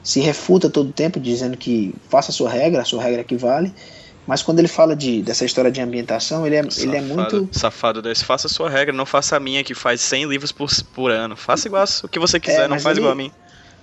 [0.02, 3.36] se refuta todo o tempo dizendo que faça a sua regra, a sua regra que
[3.36, 3.72] vale.
[4.26, 7.48] Mas quando ele fala de, dessa história de ambientação, ele é, ele é muito.
[7.50, 10.68] Safado desse, faça a sua regra, não faça a minha que faz 100 livros por,
[10.94, 11.34] por ano.
[11.34, 13.32] Faça igual o que você quiser, É, não faz ele- igual a mim.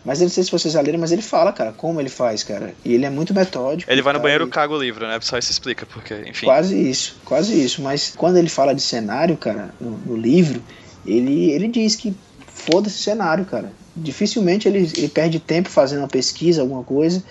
[0.06, 2.44] Mas eu não sei se vocês já leram, mas ele fala, cara, como ele faz,
[2.44, 2.76] cara.
[2.86, 3.92] E ele é muito metódico.
[3.92, 5.18] Ele vai no banheiro, e- caga o livro, né?
[5.20, 6.46] Só isso explica, porque, enfim.
[6.46, 7.82] Quase isso, quase isso.
[7.82, 10.62] Mas quando ele fala de cenário, cara, no, no livro,
[11.04, 12.16] ele, ele diz que
[12.56, 13.72] foda-se o cenário, cara.
[13.96, 17.22] Dificilmente ele, ele perde tempo fazendo uma pesquisa, alguma coisa.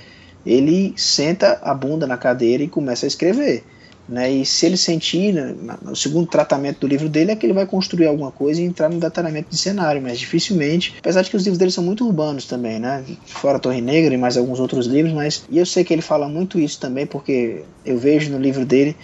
[0.47, 3.65] Ele senta a bunda na cadeira e começa a escrever.
[4.07, 4.31] Né?
[4.31, 7.65] E se ele sentir, né, no segundo tratamento do livro dele, é que ele vai
[7.65, 11.43] construir alguma coisa e entrar no detalhamento de cenário, mas dificilmente, apesar de que os
[11.43, 13.03] livros dele são muito urbanos também, né?
[13.25, 16.29] Fora Torre Negra e mais alguns outros livros, mas e eu sei que ele fala
[16.29, 18.95] muito isso também, porque eu vejo no livro dele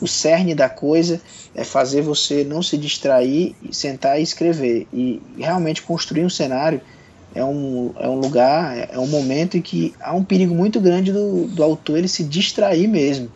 [0.00, 1.20] o cerne da coisa
[1.54, 4.86] é fazer você não se distrair, e sentar e escrever.
[4.92, 6.80] E realmente construir um cenário
[7.34, 11.12] é um, é um lugar, é um momento em que há um perigo muito grande
[11.12, 13.30] do, do autor ele se distrair mesmo.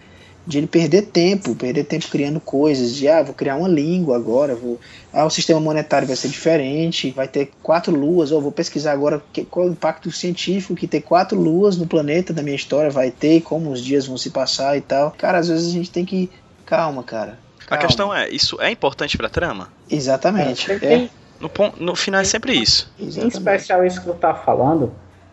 [0.47, 4.55] De ele perder tempo, perder tempo criando coisas, de ah, vou criar uma língua agora,
[4.55, 4.79] vou,
[5.11, 9.23] ah, o sistema monetário vai ser diferente, vai ter quatro luas, ou vou pesquisar agora
[9.33, 12.91] que, qual é o impacto científico que ter quatro luas no planeta da minha história
[12.91, 15.13] vai ter, como os dias vão se passar e tal.
[15.17, 16.29] Cara, às vezes a gente tem que.
[16.67, 17.39] Calma, cara.
[17.67, 17.87] A calma.
[17.87, 19.69] questão é, isso é importante pra trama?
[19.91, 20.71] Exatamente.
[20.73, 21.11] É, tem-
[21.41, 22.91] No, no final é sempre isso.
[22.99, 23.35] Em exatamente.
[23.37, 24.93] especial isso que tu tá falando,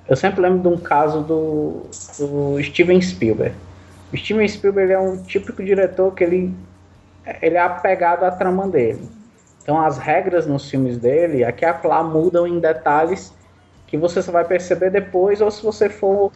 [0.10, 1.84] eu sempre lembro de um caso do,
[2.18, 3.56] do Steven Spielberg.
[4.12, 6.54] O Steven Spielberg é um típico diretor que ele,
[7.42, 9.08] ele é apegado à trama dele.
[9.64, 13.32] Então as regras nos filmes dele, aqui e acolá mudam em detalhes
[13.88, 16.32] que você só vai perceber depois ou se você for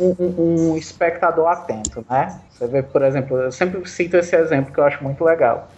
[0.00, 2.40] um, um- espectador atento, né?
[2.48, 5.68] Você vê, por exemplo, eu sempre cito esse exemplo que eu acho muito legal.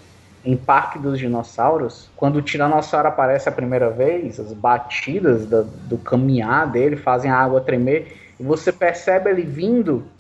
[0.45, 5.99] Em Parque dos Dinossauros, quando o Tiranossauro aparece a primeira vez, as batidas da- do
[5.99, 10.12] caminhar dele fazem a água tremer e você percebe ele vindo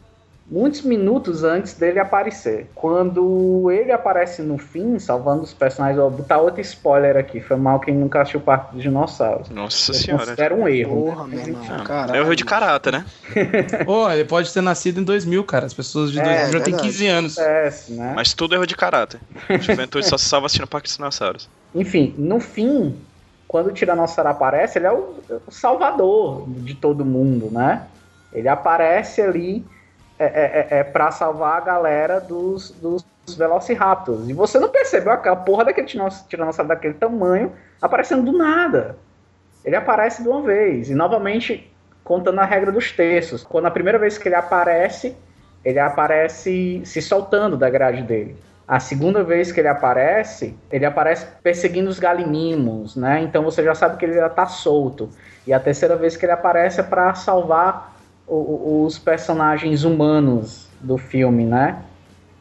[0.52, 2.70] muitos minutos antes dele aparecer.
[2.74, 7.80] Quando ele aparece no fim, salvando os personagens, vou botar outro spoiler aqui, foi mal
[7.80, 9.48] quem nunca assistiu o Parque dos Dinossauros.
[9.48, 10.24] Nossa Eu senhora.
[10.26, 11.06] considero um erro.
[11.06, 11.62] Porra, meu irmão.
[11.70, 12.16] Ah, Caralho.
[12.16, 13.06] é o erro de caráter, né?
[13.86, 15.64] Pô, ele pode ter nascido em 2000, cara.
[15.64, 16.82] As pessoas de É, 2000 já têm verdade.
[16.82, 17.38] 15 anos.
[17.38, 18.12] Acontece, né?
[18.14, 19.20] Mas tudo é erro de caráter.
[19.60, 21.48] Juventude só se salva assistindo Parque dos Dinossauros.
[21.74, 22.94] Enfim, no fim,
[23.48, 25.14] quando o Tiranossauro aparece, ele é o,
[25.46, 27.84] o salvador de todo mundo, né?
[28.34, 29.64] Ele aparece ali
[30.24, 33.04] é, é, é, para salvar a galera dos, dos
[33.36, 34.28] Velociraptors.
[34.28, 38.96] E você não percebeu aquela porra daquele tiranos- Tiranossauro daquele tamanho aparecendo do nada.
[39.64, 40.90] Ele aparece de uma vez.
[40.90, 43.44] E novamente, contando a regra dos terços.
[43.44, 45.16] Quando a primeira vez que ele aparece,
[45.64, 48.36] ele aparece se soltando da grade dele.
[48.66, 53.20] A segunda vez que ele aparece, ele aparece perseguindo os galimimos, né?
[53.22, 55.10] Então você já sabe que ele já tá solto.
[55.46, 57.91] E a terceira vez que ele aparece é para salvar
[58.32, 61.82] os personagens humanos do filme, né?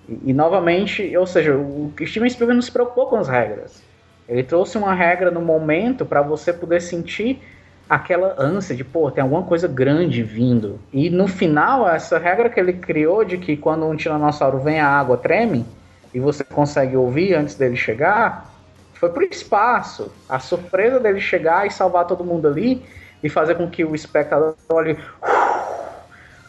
[0.08, 3.84] E, e, novamente, ou seja, o Steven Spielberg não se preocupou com as regras.
[4.28, 7.42] Ele trouxe uma regra no momento para você poder sentir
[7.90, 10.80] aquela ânsia de, pô, tem alguma coisa grande vindo.
[10.94, 14.88] E no final, essa regra que ele criou de que quando um tiranossauro vem, a
[14.88, 15.66] água treme,
[16.14, 18.50] e você consegue ouvir antes dele chegar,
[18.94, 20.10] foi pro espaço.
[20.30, 22.82] A surpresa dele chegar e salvar todo mundo ali,
[23.24, 24.98] e fazer com que o espectador olhe.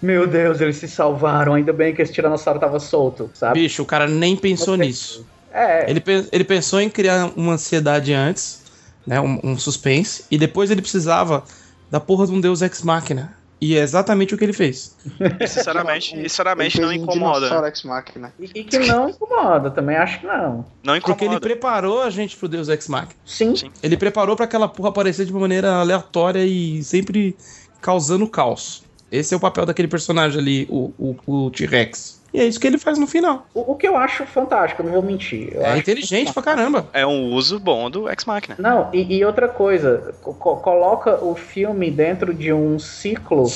[0.02, 1.54] Meu Deus, eles se salvaram.
[1.54, 3.60] Ainda bem que esse tiranossauro tava solto, sabe?
[3.60, 5.26] Bicho, o cara nem pensou Você- nisso.
[5.54, 8.62] É, Ele, ele pensou em criar uma ansiedade antes,
[9.06, 9.20] né?
[9.20, 11.44] Um, um suspense, e depois ele precisava
[11.90, 13.36] da porra de um Deus Ex Machina.
[13.60, 14.96] E é exatamente o que ele fez.
[15.38, 17.34] E sinceramente, e sinceramente não um incomoda.
[17.46, 18.32] dinossauro ex machina.
[18.40, 20.64] e, e que não incomoda, também acho que não.
[20.82, 21.40] Não Porque ele incomoda.
[21.40, 23.12] preparou a gente pro Deus Ex Machina.
[23.24, 23.70] Sim, Sim.
[23.80, 27.36] Ele preparou pra aquela porra aparecer de uma maneira aleatória e sempre
[27.80, 28.81] causando caos.
[29.12, 32.22] Esse é o papel daquele personagem ali, o, o, o T-Rex.
[32.32, 33.46] E é isso que ele faz no final.
[33.52, 35.50] O, o que eu acho fantástico, eu não vou mentir.
[35.52, 36.88] Eu É acho inteligente pra caramba.
[36.94, 38.56] É um uso bom do Ex Machina.
[38.58, 43.52] Não, e, e outra coisa, co- co- coloca o filme dentro de um ciclo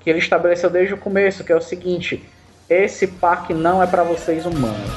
[0.00, 2.22] que ele estabeleceu desde o começo, que é o seguinte:
[2.68, 4.90] esse parque não é pra vocês humanos.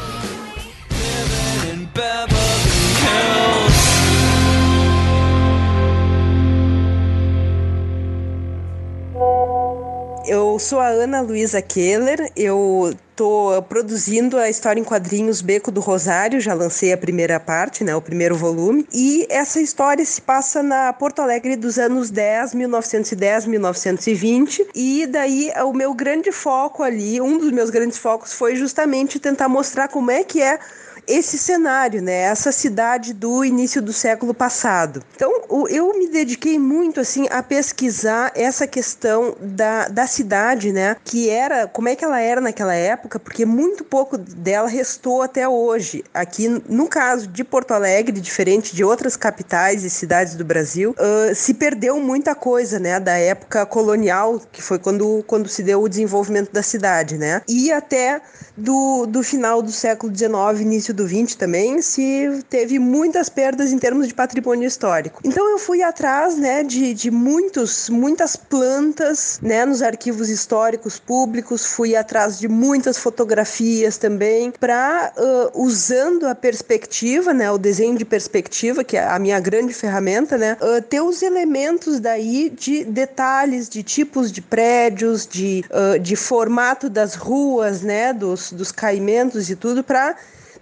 [10.64, 16.40] Sou a Ana Luísa Keller, eu tô produzindo a história em quadrinhos Beco do Rosário,
[16.40, 20.94] já lancei a primeira parte, né, o primeiro volume, e essa história se passa na
[20.94, 27.38] Porto Alegre dos anos 10, 1910, 1920, e daí o meu grande foco ali, um
[27.38, 30.60] dos meus grandes focos foi justamente tentar mostrar como é que é
[31.08, 32.14] esse cenário, né?
[32.14, 35.04] Essa cidade do início do século passado.
[35.16, 35.32] Então,
[35.70, 40.96] eu me dediquei muito assim a pesquisar essa questão da, da cidade, né?
[41.04, 45.48] Que era, como é que ela era naquela época, porque muito pouco dela restou até
[45.48, 46.04] hoje.
[46.14, 51.36] Aqui, no caso de Porto Alegre, diferente de outras capitais e cidades do Brasil, uh,
[51.36, 53.00] se perdeu muita coisa, né?
[53.00, 57.42] Da época colonial, que foi quando, quando se deu o desenvolvimento da cidade, né?
[57.48, 58.22] E até
[58.56, 63.78] do, do final do século XIX, início do XX também, se teve muitas perdas em
[63.78, 65.22] termos de patrimônio histórico.
[65.24, 71.66] Então eu fui atrás, né, de, de muitos, muitas plantas, né, nos arquivos históricos públicos,
[71.66, 78.06] fui atrás de muitas fotografias também, para uh, usando a perspectiva, né, o desenho de
[78.06, 83.68] perspectiva, que é a minha grande ferramenta, né, uh, ter os elementos daí de detalhes,
[83.68, 89.56] de tipos de prédios, de, uh, de formato das ruas, né, dos, dos caimentos e
[89.56, 90.16] tudo, para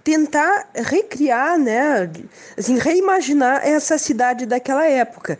[0.04, 2.10] tentar recriar, né,
[2.58, 5.38] assim, reimaginar essa cidade daquela época.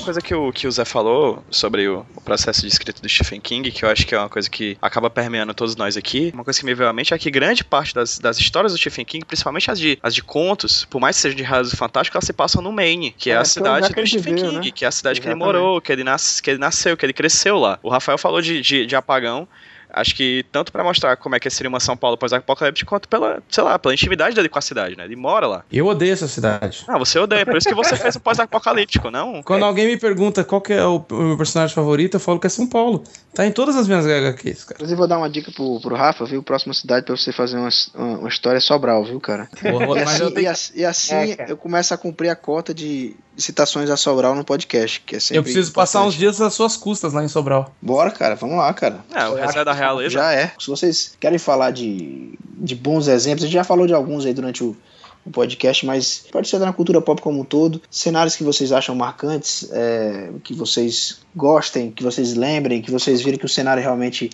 [0.00, 3.40] Coisa que o, que o Zé falou sobre o, o, processo de escrita do Stephen
[3.40, 6.44] King, que eu acho que é uma coisa que acaba permeando todos nós aqui, uma
[6.44, 9.04] coisa que me veio à mente é que grande parte das, das histórias do Stephen
[9.04, 12.24] King, principalmente as de, as de contos, por mais que sejam de raso fantástico, elas
[12.24, 14.70] se passam no Maine, que é, é a cidade do Stephen King, né?
[14.74, 15.20] que é a cidade Exatamente.
[15.20, 17.78] que ele morou, que ele, nas, que ele nasceu, que ele cresceu lá.
[17.82, 19.48] O Rafael falou de, de, de apagão,
[19.94, 23.42] Acho que tanto para mostrar como é que seria uma São Paulo pós-apocalíptica, quanto pela,
[23.48, 25.04] sei lá, pela intimidade dele com a cidade, né?
[25.04, 25.64] Ele mora lá.
[25.72, 26.84] Eu odeio essa cidade.
[26.88, 29.42] Ah, você odeia, por isso que você fez o pós-apocalíptico, não?
[29.42, 29.66] Quando é.
[29.66, 32.66] alguém me pergunta qual que é o, meu personagem favorito, eu falo que é São
[32.66, 33.04] Paulo.
[33.34, 34.76] Tá em todas as minhas HQs, cara.
[34.76, 36.42] Inclusive, vou dar uma dica pro, pro Rafa, viu?
[36.42, 39.48] Próxima cidade pra você fazer uma, uma história Sobral, viu, cara?
[39.60, 40.52] Porra, e, assim, tenho...
[40.74, 45.00] e, assim é, eu começo a cumprir a cota de citações a Sobral no podcast,
[45.00, 45.74] que é sempre Eu preciso importante.
[45.74, 47.74] passar uns dias às suas custas lá em Sobral.
[47.80, 49.04] Bora, cara, vamos lá, cara.
[49.12, 50.10] É, o resto é da realeza.
[50.10, 50.52] Já é.
[50.58, 54.32] Se vocês querem falar de, de bons exemplos, a gente já falou de alguns aí
[54.32, 54.76] durante o,
[55.24, 57.80] o podcast, mas pode ser na cultura pop como um todo.
[57.90, 63.38] Cenários que vocês acham marcantes, é, que vocês gostem, que vocês lembrem, que vocês viram
[63.38, 64.30] que o cenário realmente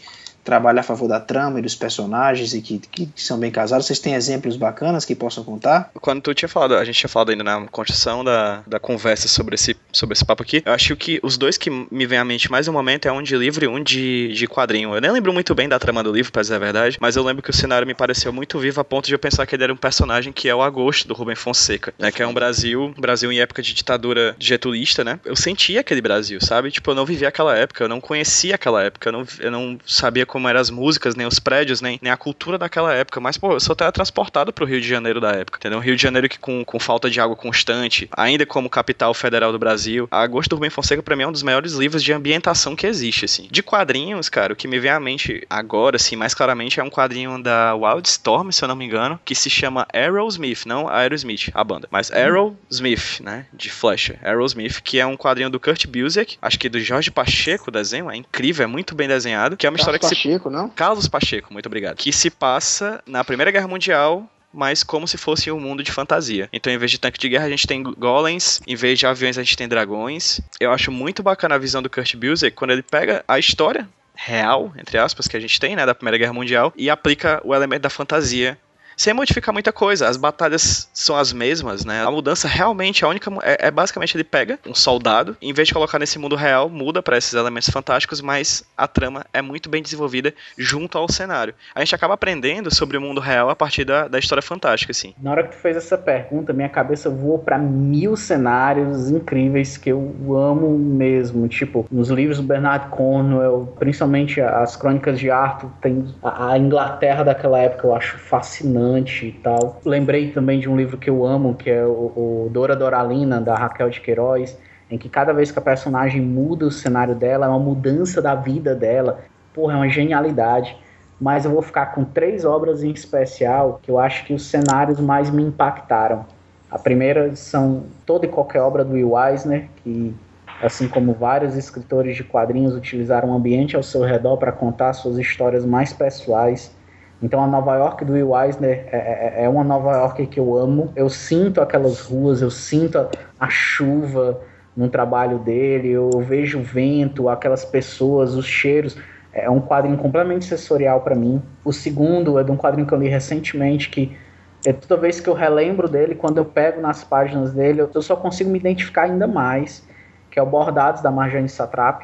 [0.51, 3.86] trabalha a favor da trama e dos personagens e que, que, que, são bem casados.
[3.86, 5.92] Vocês têm exemplos bacanas que possam contar?
[6.01, 9.55] Quando tu tinha falado, a gente tinha falado ainda na construção da, da conversa sobre
[9.55, 12.51] esse, sobre esse papo aqui, eu acho que os dois que me vêm à mente
[12.51, 14.92] mais no momento é um de livro e um de, de quadrinho.
[14.92, 17.22] Eu nem lembro muito bem da trama do livro, pra dizer a verdade, mas eu
[17.22, 19.62] lembro que o cenário me pareceu muito vivo a ponto de eu pensar que ele
[19.62, 22.92] era um personagem que é o Agosto, do Rubem Fonseca, né, que é um Brasil,
[22.98, 25.20] Brasil em época de ditadura getulista, né?
[25.24, 26.72] Eu sentia aquele Brasil, sabe?
[26.72, 29.78] Tipo, eu não vivia aquela época, eu não conhecia aquela época, eu não, eu não
[29.86, 33.20] sabia como eram as músicas, nem os prédios, nem, nem a cultura daquela época.
[33.20, 35.78] Mas, pô, eu sou teletransportado pro Rio de Janeiro da época, entendeu?
[35.78, 39.59] Rio de Janeiro que com, com falta de água constante, ainda como capital federal do
[39.59, 40.09] Brasil.
[40.11, 43.24] Agosto do Rubem Fonseca, pra mim, é um dos maiores livros de ambientação que existe,
[43.24, 43.49] assim.
[43.51, 46.91] De quadrinhos, cara, o que me vem à mente agora, assim, mais claramente, é um
[46.91, 51.64] quadrinho da Wildstorm, se eu não me engano, que se chama Aerosmith, não Aerosmith, a
[51.64, 54.18] banda, mas Aerosmith, né, de Flecha.
[54.22, 58.11] Aerosmith, que é um quadrinho do Kurt Busiek, acho que do Jorge Pacheco, o desenho,
[58.11, 60.68] é incrível, é muito bem desenhado, que é uma história que Pacheco, não?
[60.68, 61.96] Carlos Pacheco, muito obrigado.
[61.96, 66.48] Que se passa na Primeira Guerra Mundial, mas como se fosse um mundo de fantasia.
[66.52, 69.38] Então, em vez de tanque de guerra, a gente tem golems, em vez de aviões,
[69.38, 70.40] a gente tem dragões.
[70.58, 74.72] Eu acho muito bacana a visão do Kurt Busiek quando ele pega a história real,
[74.76, 77.82] entre aspas, que a gente tem, né, da Primeira Guerra Mundial, e aplica o elemento
[77.82, 78.58] da fantasia
[79.01, 80.07] sem modificar muita coisa.
[80.07, 82.05] As batalhas são as mesmas, né?
[82.05, 83.30] A mudança realmente, a única.
[83.42, 87.03] É, é basicamente ele pega um soldado, em vez de colocar nesse mundo real, muda
[87.03, 91.55] para esses elementos fantásticos, mas a trama é muito bem desenvolvida junto ao cenário.
[91.74, 95.14] A gente acaba aprendendo sobre o mundo real a partir da, da história fantástica, assim.
[95.18, 99.90] Na hora que tu fez essa pergunta, minha cabeça voou para mil cenários incríveis que
[99.90, 101.48] eu amo mesmo.
[101.48, 107.24] Tipo, nos livros do Bernard Cornwell, principalmente as Crônicas de Arthur, tem a, a Inglaterra
[107.24, 109.80] daquela época eu acho fascinante e tal.
[109.84, 113.55] Lembrei também de um livro que eu amo, que é o, o Dora Doralina, da
[113.55, 114.59] Raquel de Queiroz,
[114.91, 118.34] em que cada vez que a personagem muda o cenário dela, é uma mudança da
[118.34, 119.20] vida dela.
[119.55, 120.76] Porra, é uma genialidade.
[121.20, 124.99] Mas eu vou ficar com três obras em especial que eu acho que os cenários
[124.99, 126.24] mais me impactaram.
[126.70, 130.14] A primeira são toda e qualquer obra do Will Eisner, que,
[130.62, 135.18] assim como vários escritores de quadrinhos, utilizaram o ambiente ao seu redor para contar suas
[135.18, 136.74] histórias mais pessoais
[137.22, 140.56] então a Nova York do Will Eisner é, é, é, uma Nova York que eu
[140.56, 140.92] amo.
[140.96, 143.08] Eu sinto aquelas ruas, eu sinto a,
[143.38, 144.40] a chuva,
[144.76, 148.96] no trabalho dele, eu vejo o vento, aquelas pessoas, os cheiros.
[149.32, 151.42] É um quadrinho completamente sensorial para mim.
[151.64, 154.16] O segundo é de um quadrinho que eu li recentemente que
[154.64, 158.14] é toda vez que eu relembro dele, quando eu pego nas páginas dele, eu só
[158.14, 159.82] consigo me identificar ainda mais,
[160.30, 162.02] que é o Bordados da Marjane Satrap.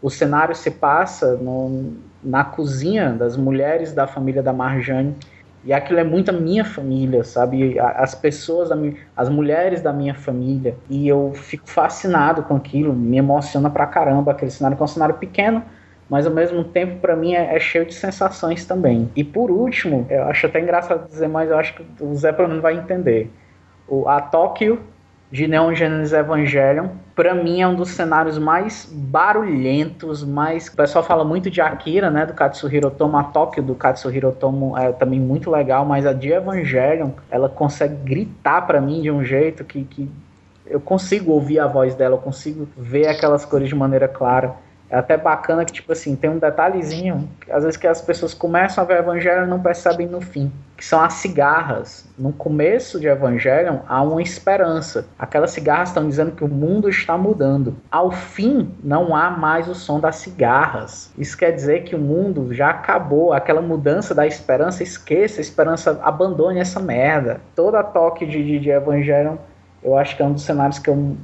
[0.00, 5.14] O cenário se passa no, na cozinha das mulheres da família da Marjane,
[5.66, 7.76] e aquilo é muito a minha família, sabe?
[7.80, 8.70] As pessoas,
[9.16, 10.76] as mulheres da minha família.
[10.88, 14.88] E eu fico fascinado com aquilo, me emociona pra caramba aquele cenário, que é um
[14.88, 15.64] cenário pequeno,
[16.08, 19.10] mas ao mesmo tempo para mim é, é, cheio de sensações também.
[19.16, 22.46] E por último, eu acho até engraçado dizer, mas eu acho que o Zé pelo
[22.46, 23.28] menos vai entender.
[23.88, 24.80] O, a Tóquio
[25.30, 30.68] de Neon Genesis Evangelion, para mim é um dos cenários mais barulhentos, mais...
[30.68, 34.76] O pessoal fala muito de Akira, né, do Katsuhiro Otomo, a Tóquio do Katsuhiro Otomo
[34.76, 39.24] é também muito legal, mas a de Evangelion, ela consegue gritar para mim de um
[39.24, 40.08] jeito que, que
[40.66, 44.54] eu consigo ouvir a voz dela, eu consigo ver aquelas cores de maneira clara.
[44.88, 48.84] É até bacana que, tipo assim, tem um detalhezinho, às vezes que as pessoas começam
[48.84, 52.08] a ver Evangelho e não percebem no fim, que são as cigarras.
[52.16, 55.06] No começo de Evangelho há uma esperança.
[55.18, 57.76] Aquelas cigarras estão dizendo que o mundo está mudando.
[57.90, 61.12] Ao fim, não há mais o som das cigarras.
[61.18, 63.32] Isso quer dizer que o mundo já acabou.
[63.32, 67.40] Aquela mudança da esperança, esqueça a esperança, abandone essa merda.
[67.56, 69.38] Toda toque de, de, de Evangelho,
[69.82, 71.16] eu acho que é um dos cenários que eu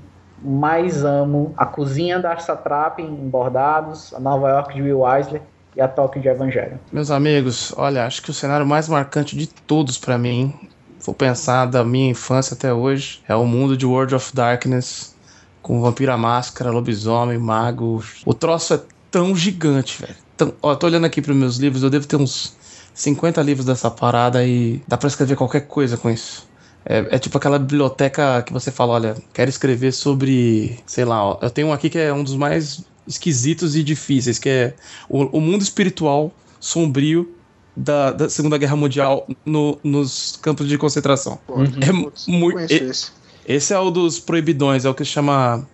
[0.44, 5.42] mais amo a cozinha da Satrap em Bordados, a Nova York de Will Eisler
[5.76, 6.78] e a Tóquio de Evangelho.
[6.92, 10.52] Meus amigos, olha, acho que o cenário mais marcante de todos para mim,
[11.00, 15.16] vou pensar da minha infância até hoje, é o mundo de World of Darkness,
[15.62, 18.02] com Vampira Máscara, Lobisomem, Mago.
[18.26, 18.80] O troço é
[19.10, 20.16] tão gigante, velho.
[20.36, 20.52] Tão...
[20.60, 22.56] Ó, tô olhando aqui para meus livros, eu devo ter uns
[22.94, 26.50] 50 livros dessa parada e dá para escrever qualquer coisa com isso.
[26.84, 31.38] É, é, tipo aquela biblioteca que você fala, olha, quero escrever sobre, sei lá, ó,
[31.40, 34.74] eu tenho um aqui que é um dos mais esquisitos e difíceis, que é
[35.08, 37.34] o, o mundo espiritual sombrio
[37.76, 41.38] da, da, Segunda Guerra Mundial no, nos campos de concentração.
[41.48, 41.66] Uhum.
[41.80, 42.72] É muito.
[42.72, 43.10] Esse.
[43.46, 45.66] esse é o dos proibidões, é o que chama.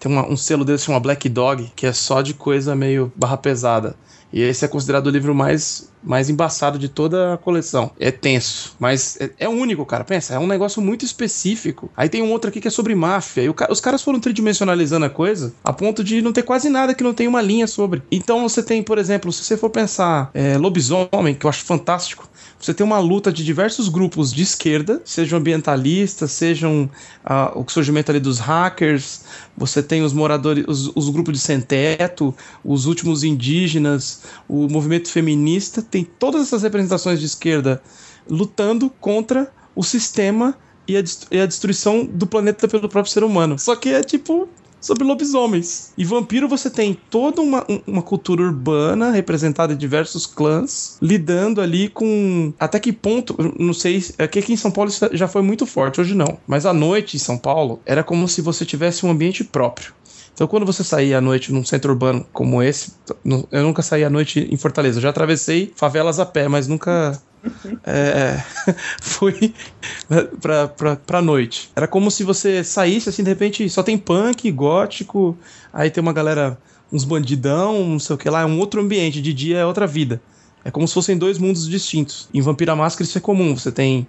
[0.00, 3.36] Tem uma, um selo desse chama Black Dog, que é só de coisa meio barra
[3.36, 3.96] pesada.
[4.34, 7.92] E esse é considerado o livro mais, mais embaçado de toda a coleção.
[8.00, 10.02] É tenso, mas é, é único, cara.
[10.02, 11.88] Pensa, é um negócio muito específico.
[11.96, 13.42] Aí tem um outro aqui que é sobre máfia.
[13.42, 17.04] E os caras foram tridimensionalizando a coisa a ponto de não ter quase nada que
[17.04, 18.02] não tenha uma linha sobre.
[18.10, 22.28] Então você tem, por exemplo, se você for pensar é, lobisomem, que eu acho fantástico,
[22.64, 26.88] você tem uma luta de diversos grupos de esquerda, sejam ambientalistas, sejam
[27.22, 29.20] uh, o surgimento ali dos hackers,
[29.54, 32.34] você tem os moradores, os, os grupos de sem-teto,
[32.64, 37.82] os últimos indígenas, o movimento feminista, tem todas essas representações de esquerda
[38.26, 40.56] lutando contra o sistema
[40.88, 43.58] e a, e a destruição do planeta pelo próprio ser humano.
[43.58, 44.48] Só que é tipo
[44.84, 45.92] sobre lobisomens.
[45.96, 51.88] E vampiro você tem toda uma, uma cultura urbana representada em diversos clãs, lidando ali
[51.88, 52.52] com.
[52.58, 56.14] Até que ponto, não sei, aqui, aqui em São Paulo já foi muito forte, hoje
[56.14, 56.38] não.
[56.46, 59.94] Mas à noite em São Paulo era como se você tivesse um ambiente próprio.
[60.34, 62.92] Então, quando você saía à noite num centro urbano como esse,
[63.24, 64.98] eu nunca saí à noite em Fortaleza.
[64.98, 67.20] Eu já atravessei favelas a pé, mas nunca
[67.86, 68.42] é,
[69.00, 69.54] fui
[70.40, 71.70] pra, pra, pra noite.
[71.76, 75.38] Era como se você saísse assim, de repente só tem punk, gótico,
[75.72, 76.58] aí tem uma galera,
[76.92, 79.86] uns bandidão, não sei o que lá, é um outro ambiente, de dia é outra
[79.86, 80.20] vida.
[80.64, 82.28] É como se fossem dois mundos distintos.
[82.34, 84.04] Em Vampira Máscara isso é comum, você tem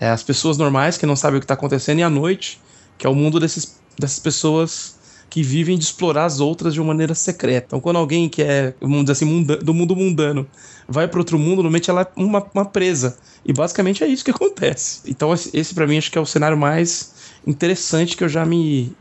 [0.00, 2.58] é, as pessoas normais que não sabem o que está acontecendo, e a noite,
[2.96, 4.95] que é o mundo desses, dessas pessoas
[5.28, 7.66] que vivem de explorar as outras de uma maneira secreta.
[7.68, 10.46] Então, quando alguém que é, vamos dizer assim, do mundo mundano
[10.88, 13.18] vai para outro mundo, normalmente ela é uma, uma, presa.
[13.44, 15.00] E basicamente é isso que acontece.
[15.06, 17.14] Então, esse para mim acho que é o cenário mais
[17.46, 18.92] interessante que eu já me,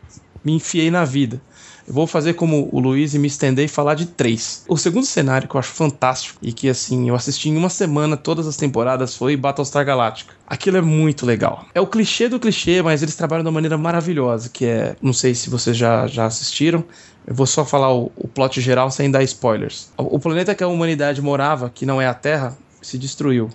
[0.43, 1.41] me enfiei na vida.
[1.87, 4.63] Eu vou fazer como o Luiz e me estender e falar de três.
[4.67, 8.17] O segundo cenário que eu acho fantástico e que assim eu assisti em uma semana
[8.17, 10.33] todas as temporadas foi Battlestar Galactica.
[10.47, 11.63] Aquilo é muito legal.
[11.75, 15.13] É o clichê do clichê, mas eles trabalham de uma maneira maravilhosa, que é, não
[15.13, 16.83] sei se vocês já, já assistiram,
[17.27, 19.91] eu vou só falar o, o plot geral sem dar spoilers.
[19.95, 23.49] O, o planeta que a humanidade morava, que não é a Terra, se destruiu.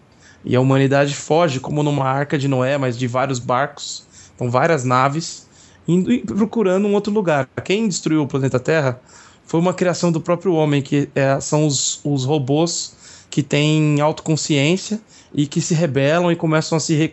[0.44, 4.04] E a humanidade foge como numa arca de Noé, mas de vários barcos,
[4.38, 5.49] com várias naves
[5.94, 7.48] indo procurando um outro lugar.
[7.64, 9.00] Quem destruiu o planeta Terra
[9.44, 12.94] foi uma criação do próprio homem, que é, são os, os robôs
[13.28, 15.00] que têm autoconsciência
[15.34, 17.12] e que se rebelam e começam a se,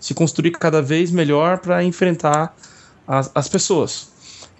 [0.00, 2.54] se construir cada vez melhor para enfrentar
[3.06, 4.08] as, as pessoas.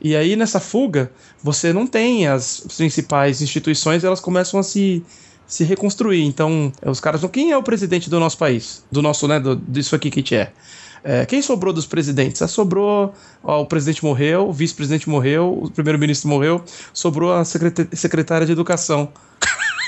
[0.00, 1.10] E aí nessa fuga,
[1.42, 5.02] você não tem as principais instituições, elas começam a se,
[5.46, 6.24] se reconstruir.
[6.24, 8.84] Então, os caras, quem é o presidente do nosso país?
[8.92, 10.52] Do nosso, né, do, disso aqui que a gente é?
[11.04, 12.42] É, quem sobrou dos presidentes?
[12.42, 13.14] Ah, sobrou.
[13.42, 19.08] Ó, o presidente morreu, o vice-presidente morreu, o primeiro-ministro morreu, sobrou a secretária de educação.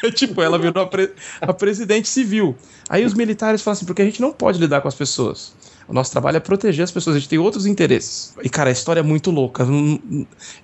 [0.15, 2.57] tipo, ela virou a, pre- a presidente civil.
[2.89, 5.53] Aí os militares falam assim, porque a gente não pode lidar com as pessoas.
[5.87, 8.33] O nosso trabalho é proteger as pessoas, a gente tem outros interesses.
[8.43, 9.67] E, cara, a história é muito louca.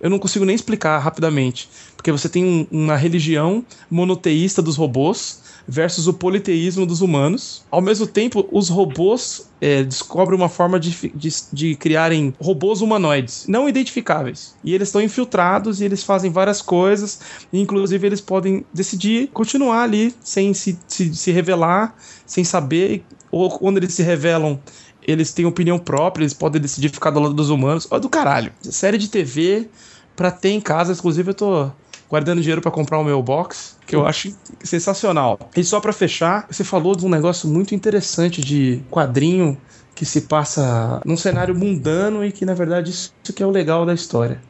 [0.01, 1.69] Eu não consigo nem explicar rapidamente.
[1.97, 7.65] Porque você tem um- uma religião monoteísta dos robôs versus o politeísmo dos humanos.
[7.71, 13.47] Ao mesmo tempo, os robôs é, descobrem uma forma de, de, de criarem robôs humanoides,
[13.49, 14.55] não identificáveis.
[14.63, 17.21] E eles estão infiltrados e eles fazem várias coisas.
[17.53, 21.95] Inclusive, eles podem decidir continuar ali sem se, se, se revelar,
[22.25, 23.05] sem saber.
[23.31, 24.61] Ou quando eles se revelam,
[25.07, 27.87] eles têm opinião própria, eles podem decidir ficar do lado dos humanos.
[27.91, 28.53] Ó, do caralho.
[28.61, 29.69] Série de TV
[30.15, 31.71] pra ter em casa, inclusive eu tô
[32.09, 35.39] guardando dinheiro pra comprar o meu box, que eu acho sensacional.
[35.57, 39.57] E só pra fechar, você falou de um negócio muito interessante de quadrinho
[39.95, 43.87] que se passa num cenário mundano e que na verdade isso que é o legal
[43.87, 44.41] da história.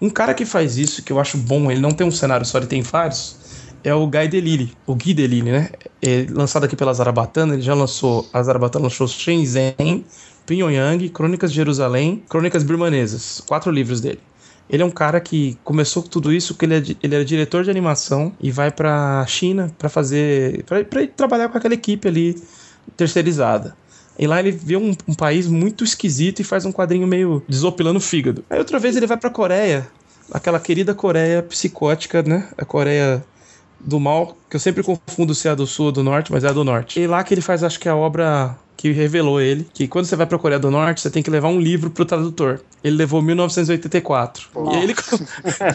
[0.00, 2.58] Um cara que faz isso, que eu acho bom, ele não tem um cenário só,
[2.58, 3.36] ele tem vários,
[3.84, 5.70] é o Guy Delisle, o Gui Delisle, né?
[6.00, 10.04] É lançado aqui pela Zarabatana, ele já lançou, a Zarabatana lançou Shenzhen,
[10.46, 14.20] Pyongyang, Crônicas de Jerusalém, Crônicas Birmanesas, quatro livros dele.
[14.68, 17.64] Ele é um cara que começou com tudo isso porque ele, é, ele era diretor
[17.64, 20.64] de animação e vai pra China pra fazer.
[21.00, 22.42] Ir trabalhar com aquela equipe ali
[22.96, 23.76] terceirizada.
[24.18, 27.98] E lá ele vê um, um país muito esquisito e faz um quadrinho meio desopilando
[27.98, 28.44] o fígado.
[28.48, 29.86] Aí outra vez ele vai pra Coreia,
[30.30, 32.48] aquela querida Coreia psicótica, né?
[32.56, 33.24] A Coreia
[33.80, 36.44] do mal, que eu sempre confundo se é a do sul ou do norte, mas
[36.44, 37.00] é a do norte.
[37.00, 40.16] E lá que ele faz, acho que a obra que revelou ele, que quando você
[40.16, 42.60] vai pra Coreia do Norte, você tem que levar um livro pro tradutor.
[42.82, 44.48] Ele levou 1984.
[44.56, 44.94] E, aí ele,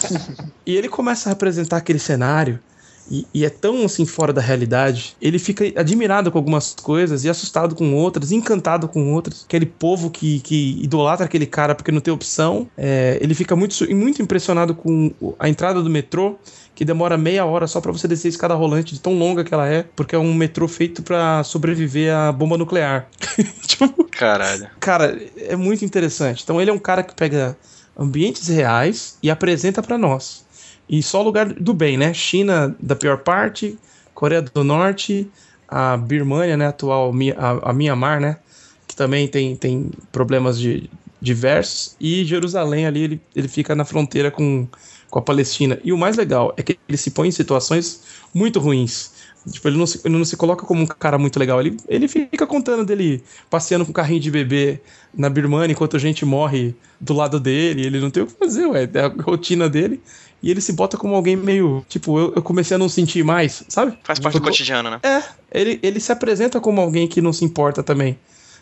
[0.68, 2.60] e ele começa a representar aquele cenário
[3.10, 5.16] e, e é tão assim fora da realidade.
[5.22, 9.45] Ele fica admirado com algumas coisas e assustado com outras, encantado com outras.
[9.45, 12.68] Aquele povo que, que idolatra aquele cara porque não tem opção.
[12.78, 16.36] É, ele fica muito, muito impressionado com a entrada do metrô,
[16.78, 19.52] que demora meia hora só pra você descer a escada rolante, de tão longa que
[19.52, 23.10] ela é, porque é um metrô feito pra sobreviver à bomba nuclear.
[23.66, 24.70] tipo, Caralho.
[24.80, 26.44] Cara, é muito interessante.
[26.44, 27.58] Então ele é um cara que pega
[27.98, 30.46] ambientes reais e apresenta pra nós.
[30.88, 32.14] E só lugar do bem, né?
[32.14, 33.76] China da pior parte,
[34.14, 35.28] Coreia do Norte,
[35.68, 36.68] a Birmania, né?
[36.68, 38.38] Atual a, a Myanmar, né?
[38.88, 40.88] Que também tem, tem problemas de,
[41.20, 41.96] diversos.
[42.00, 44.68] E Jerusalém ali, ele, ele fica na fronteira com,
[45.10, 45.80] com a Palestina.
[45.84, 48.01] E o mais legal é que ele se põe em situações
[48.34, 49.12] muito ruins.
[49.51, 51.60] Tipo, ele não, se, ele não se coloca como um cara muito legal.
[51.62, 54.82] Ele, ele fica contando dele passeando com um carrinho de bebê
[55.14, 57.86] na Birmania enquanto a gente morre do lado dele.
[57.86, 58.89] Ele não tem o que fazer, ué.
[58.93, 60.01] É a rotina dele.
[60.43, 61.86] E ele se bota como alguém meio.
[61.88, 63.97] Tipo, eu, eu comecei a não sentir mais, sabe?
[64.03, 64.99] Faz parte do Tipo, cotidiano, né?
[65.01, 68.18] É, ele, ele se apresenta como alguém que não se importa também.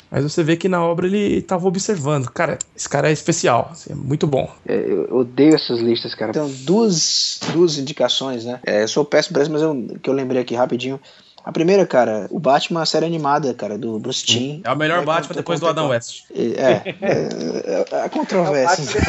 [0.09, 2.29] Mas você vê que na obra ele tava observando.
[2.29, 3.69] Cara, esse cara é especial.
[3.71, 4.49] assim, é muito bom.
[4.67, 6.31] É, eu odeio essas listas, cara.
[6.31, 8.59] Então, duas, duas indicações, né?
[8.65, 10.99] É, eu sou péssimo pra isso, mas eu, que eu lembrei aqui rapidinho.
[11.43, 14.61] A primeira, cara, o Batman, a série animada, cara, do Bruce Timm.
[14.63, 16.23] É o melhor É, Batman depois do Adam West.
[16.33, 18.99] É, é, é, é controvérsia.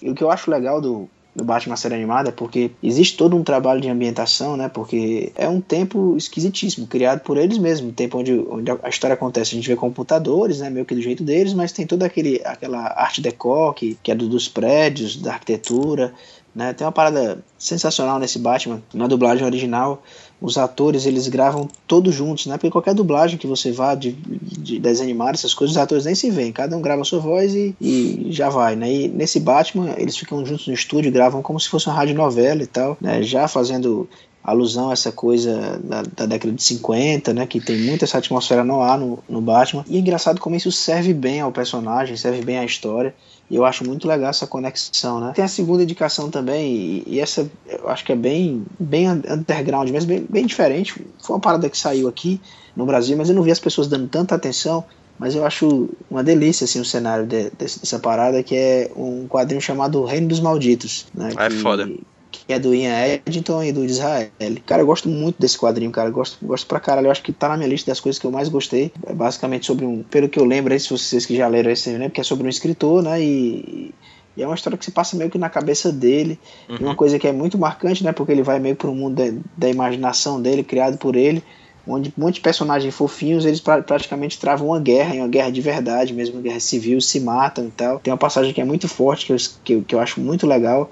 [0.00, 3.42] E o que eu acho legal do, do Batman série animada porque existe todo um
[3.42, 4.68] trabalho de ambientação, né?
[4.68, 9.14] Porque é um tempo esquisitíssimo, criado por eles mesmos, um tempo onde, onde a história
[9.14, 9.52] acontece.
[9.52, 10.68] A gente vê computadores, né?
[10.68, 14.14] Meio que do jeito deles, mas tem toda aquele, aquela arte decor que, que é
[14.14, 16.12] do, dos prédios, da arquitetura.
[16.54, 16.74] Né?
[16.74, 20.02] Tem uma parada sensacional nesse Batman, na dublagem original.
[20.42, 22.56] Os atores eles gravam todos juntos, né?
[22.56, 26.14] Porque qualquer dublagem que você vá de, de desenho animado, essas coisas, os atores nem
[26.14, 26.52] se veem.
[26.52, 28.92] Cada um grava a sua voz e, e já vai, né?
[28.92, 32.66] E nesse Batman eles ficam juntos no estúdio, gravam como se fosse uma radionovela e
[32.66, 33.22] tal, né?
[33.22, 34.08] Já fazendo
[34.42, 38.64] alusão a essa coisa da, da década de 50, né, que tem muita essa atmosfera
[38.64, 39.84] no ar no, no Batman.
[39.88, 43.14] E é engraçado como isso serve bem ao personagem, serve bem à história.
[43.52, 45.32] E eu acho muito legal essa conexão, né?
[45.34, 49.90] Tem a segunda indicação também, e, e essa eu acho que é bem, bem underground,
[49.90, 50.94] mas bem, bem diferente.
[51.22, 52.40] Foi uma parada que saiu aqui
[52.74, 54.82] no Brasil, mas eu não vi as pessoas dando tanta atenção.
[55.18, 59.28] Mas eu acho uma delícia assim, o cenário de, desse- dessa parada, que é um
[59.28, 61.04] quadrinho chamado Reino dos Malditos.
[61.14, 61.86] Né, Ah, é que- foda.
[62.32, 64.30] Que é do Ian Eddington e do Israel.
[64.66, 66.08] Cara, eu gosto muito desse quadrinho, cara.
[66.08, 67.06] Eu gosto, gosto pra caralho.
[67.06, 68.90] Eu acho que tá na minha lista das coisas que eu mais gostei.
[69.06, 70.02] É basicamente sobre um.
[70.02, 72.08] Pelo que eu lembro aí, se vocês que já leram esse, né?
[72.08, 73.22] Porque é sobre um escritor, né?
[73.22, 73.94] E,
[74.36, 76.38] e é uma história que se passa meio que na cabeça dele.
[76.80, 78.12] E uma coisa que é muito marcante, né?
[78.12, 81.42] Porque ele vai meio pro mundo da, da imaginação dele, criado por ele.
[81.86, 85.60] Onde um monte de personagens fofinhos, eles pra- praticamente travam uma guerra, uma guerra de
[85.60, 87.98] verdade mesmo, uma guerra civil, se matam e tal.
[87.98, 90.90] Tem uma passagem que é muito forte, que eu, que que eu acho muito legal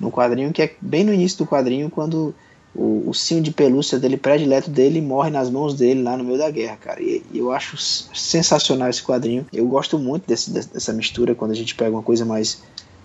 [0.00, 2.34] no quadrinho, que é bem no início do quadrinho, quando
[2.74, 6.50] o ursinho de pelúcia dele, predileto dele, morre nas mãos dele lá no meio da
[6.50, 7.02] guerra, cara.
[7.02, 9.46] E, e eu acho sensacional esse quadrinho.
[9.52, 12.62] Eu gosto muito desse, dessa mistura quando a gente pega uma coisa mais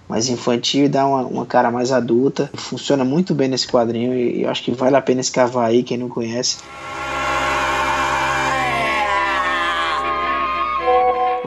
[0.08, 2.48] mais infantil e dá uma, uma, cara mais adulta.
[2.54, 5.98] Funciona muito bem nesse quadrinho e, e acho que vale a pena escavar aí, quem
[5.98, 6.58] não conhece.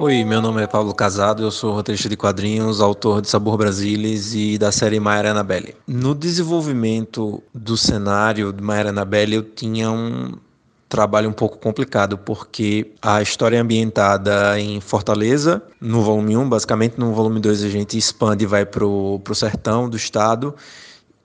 [0.01, 4.32] Oi, meu nome é Paulo Casado, eu sou roteirista de quadrinhos, autor de Sabor Brasilis
[4.32, 5.74] e da série Maia Annabelle.
[5.88, 10.34] No desenvolvimento do cenário de Maia Annabelle, eu tinha um
[10.88, 16.96] trabalho um pouco complicado, porque a história é ambientada em Fortaleza, no volume 1, basicamente,
[16.96, 20.55] no volume 2 a gente expande e vai pro, pro sertão do estado,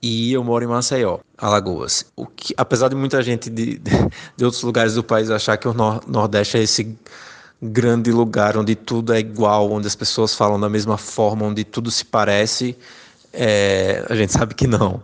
[0.02, 2.06] e eu moro em Maceió, Alagoas.
[2.16, 3.78] O que, apesar de muita gente de,
[4.36, 6.98] de outros lugares do país achar que o Nordeste é esse
[7.60, 11.90] grande lugar onde tudo é igual, onde as pessoas falam da mesma forma, onde tudo
[11.90, 12.76] se parece,
[13.32, 15.02] é, a gente sabe que não.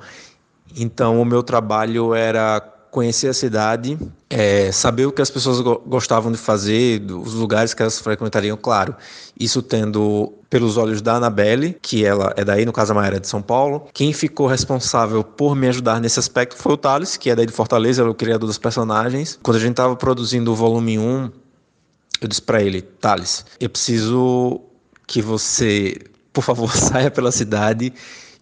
[0.76, 3.96] Então, o meu trabalho era conhecer a cidade,
[4.28, 8.94] é, saber o que as pessoas gostavam de fazer, os lugares que elas frequentariam, claro.
[9.38, 13.28] Isso tendo pelos olhos da Anabelle, que ela é daí, no caso a Maera de
[13.28, 13.86] São Paulo.
[13.94, 17.52] Quem ficou responsável por me ajudar nesse aspecto foi o Thales, que é daí de
[17.52, 19.38] Fortaleza, o criador dos personagens.
[19.42, 21.30] Quando a gente estava produzindo o volume 1,
[22.20, 24.60] eu disse para ele, Thales, eu preciso
[25.06, 25.96] que você,
[26.32, 27.92] por favor, saia pela cidade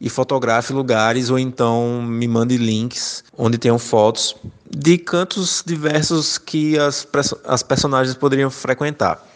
[0.00, 4.36] e fotografe lugares ou então me mande links onde tenham fotos
[4.70, 7.06] de cantos diversos que as,
[7.44, 9.26] as personagens poderiam frequentar.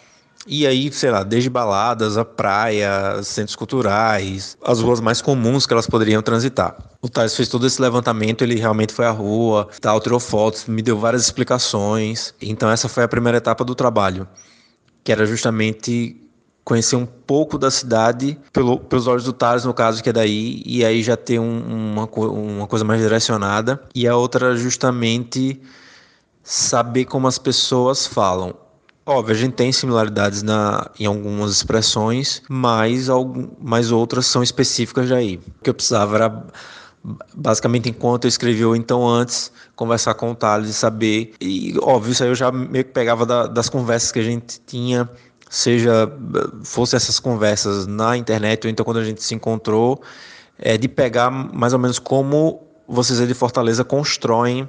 [0.47, 5.73] E aí, sei lá, desde baladas, a praia, centros culturais, as ruas mais comuns que
[5.73, 6.77] elas poderiam transitar.
[7.01, 10.83] O Thales fez todo esse levantamento, ele realmente foi à rua, tal, tirou fotos, me
[10.83, 12.35] deu várias explicações.
[12.41, 14.27] Então essa foi a primeira etapa do trabalho,
[15.05, 16.17] que era justamente
[16.65, 20.63] conhecer um pouco da cidade pelo, pelos olhos do Thales, no caso, que é daí,
[20.65, 23.83] e aí já ter um, uma, uma coisa mais direcionada.
[23.95, 25.61] E a outra justamente
[26.43, 28.55] saber como as pessoas falam.
[29.05, 35.09] Óbvio, a gente tem similaridades na, em algumas expressões, mas, algum, mas outras são específicas
[35.09, 35.41] daí.
[35.59, 36.47] O que eu precisava era,
[37.35, 41.35] basicamente, enquanto eu escrevi ou então antes, conversar com o Thales e saber.
[41.41, 44.61] E, óbvio, isso aí eu já meio que pegava da, das conversas que a gente
[44.65, 45.11] tinha,
[45.51, 46.09] seja
[46.63, 50.01] fosse essas conversas na internet ou então quando a gente se encontrou,
[50.57, 54.69] é, de pegar mais ou menos como vocês aí de Fortaleza constroem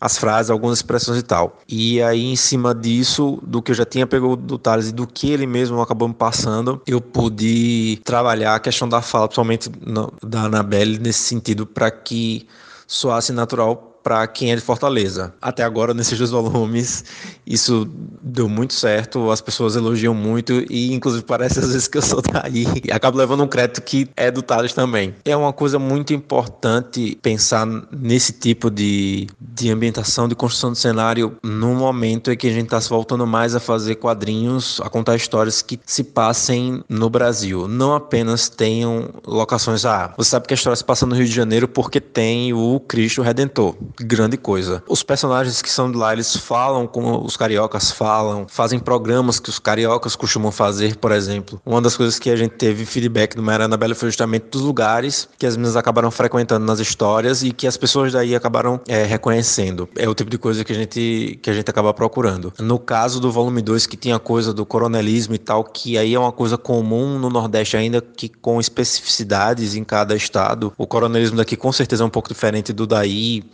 [0.00, 1.58] as frases, algumas expressões e tal.
[1.68, 5.06] E aí, em cima disso, do que eu já tinha pegado do Thales e do
[5.06, 10.12] que ele mesmo acabou me passando, eu pude trabalhar a questão da fala, principalmente no,
[10.22, 12.46] da Anabelle, nesse sentido, para que
[12.86, 15.34] soasse natural para quem é de Fortaleza.
[15.40, 17.04] Até agora, nesses dois volumes,
[17.46, 17.88] isso
[18.22, 22.22] deu muito certo, as pessoas elogiam muito e, inclusive, parece às vezes que eu sou
[22.22, 25.14] daí e acabo levando um crédito que é do Thales também.
[25.24, 31.36] É uma coisa muito importante pensar nesse tipo de, de ambientação, de construção de cenário,
[31.42, 35.16] no momento em que a gente está se voltando mais a fazer quadrinhos, a contar
[35.16, 37.66] histórias que se passem no Brasil.
[37.68, 39.84] Não apenas tenham locações.
[39.84, 42.80] Ah, você sabe que a história se passa no Rio de Janeiro porque tem o
[42.80, 44.82] Cristo Redentor grande coisa.
[44.88, 49.50] Os personagens que são de lá, eles falam como os cariocas falam, fazem programas que
[49.50, 51.60] os cariocas costumam fazer, por exemplo.
[51.64, 55.28] Uma das coisas que a gente teve feedback do Maria Anabela foi justamente dos lugares
[55.38, 59.88] que as meninas acabaram frequentando nas histórias e que as pessoas daí acabaram é, reconhecendo.
[59.96, 62.52] É o tipo de coisa que a gente que a gente acaba procurando.
[62.58, 66.18] No caso do volume 2, que tinha coisa do coronelismo e tal, que aí é
[66.18, 70.72] uma coisa comum no Nordeste ainda que com especificidades em cada estado.
[70.76, 73.44] O coronelismo daqui com certeza é um pouco diferente do daí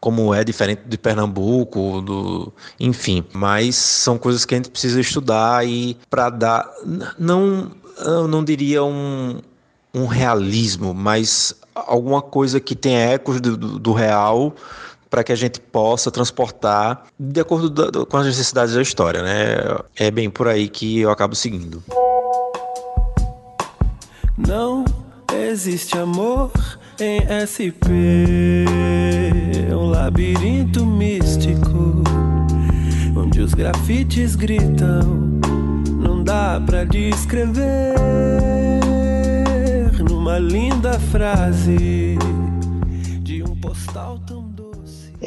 [0.00, 3.24] como é diferente de Pernambuco, do, enfim.
[3.32, 6.70] Mas são coisas que a gente precisa estudar e para dar,
[7.18, 9.40] não, eu não diria um,
[9.94, 14.54] um realismo, mas alguma coisa que tenha ecos do, do, real
[15.08, 19.78] para que a gente possa transportar de acordo da, com as necessidades da história, né?
[19.94, 21.82] É bem por aí que eu acabo seguindo.
[24.36, 24.84] Não
[25.32, 26.50] existe amor
[27.00, 28.64] em SP,
[29.70, 32.02] um labirinto místico,
[33.14, 35.40] onde os grafites gritam,
[36.00, 37.94] não dá pra descrever
[40.08, 42.16] numa linda frase
[43.20, 44.25] de um postal.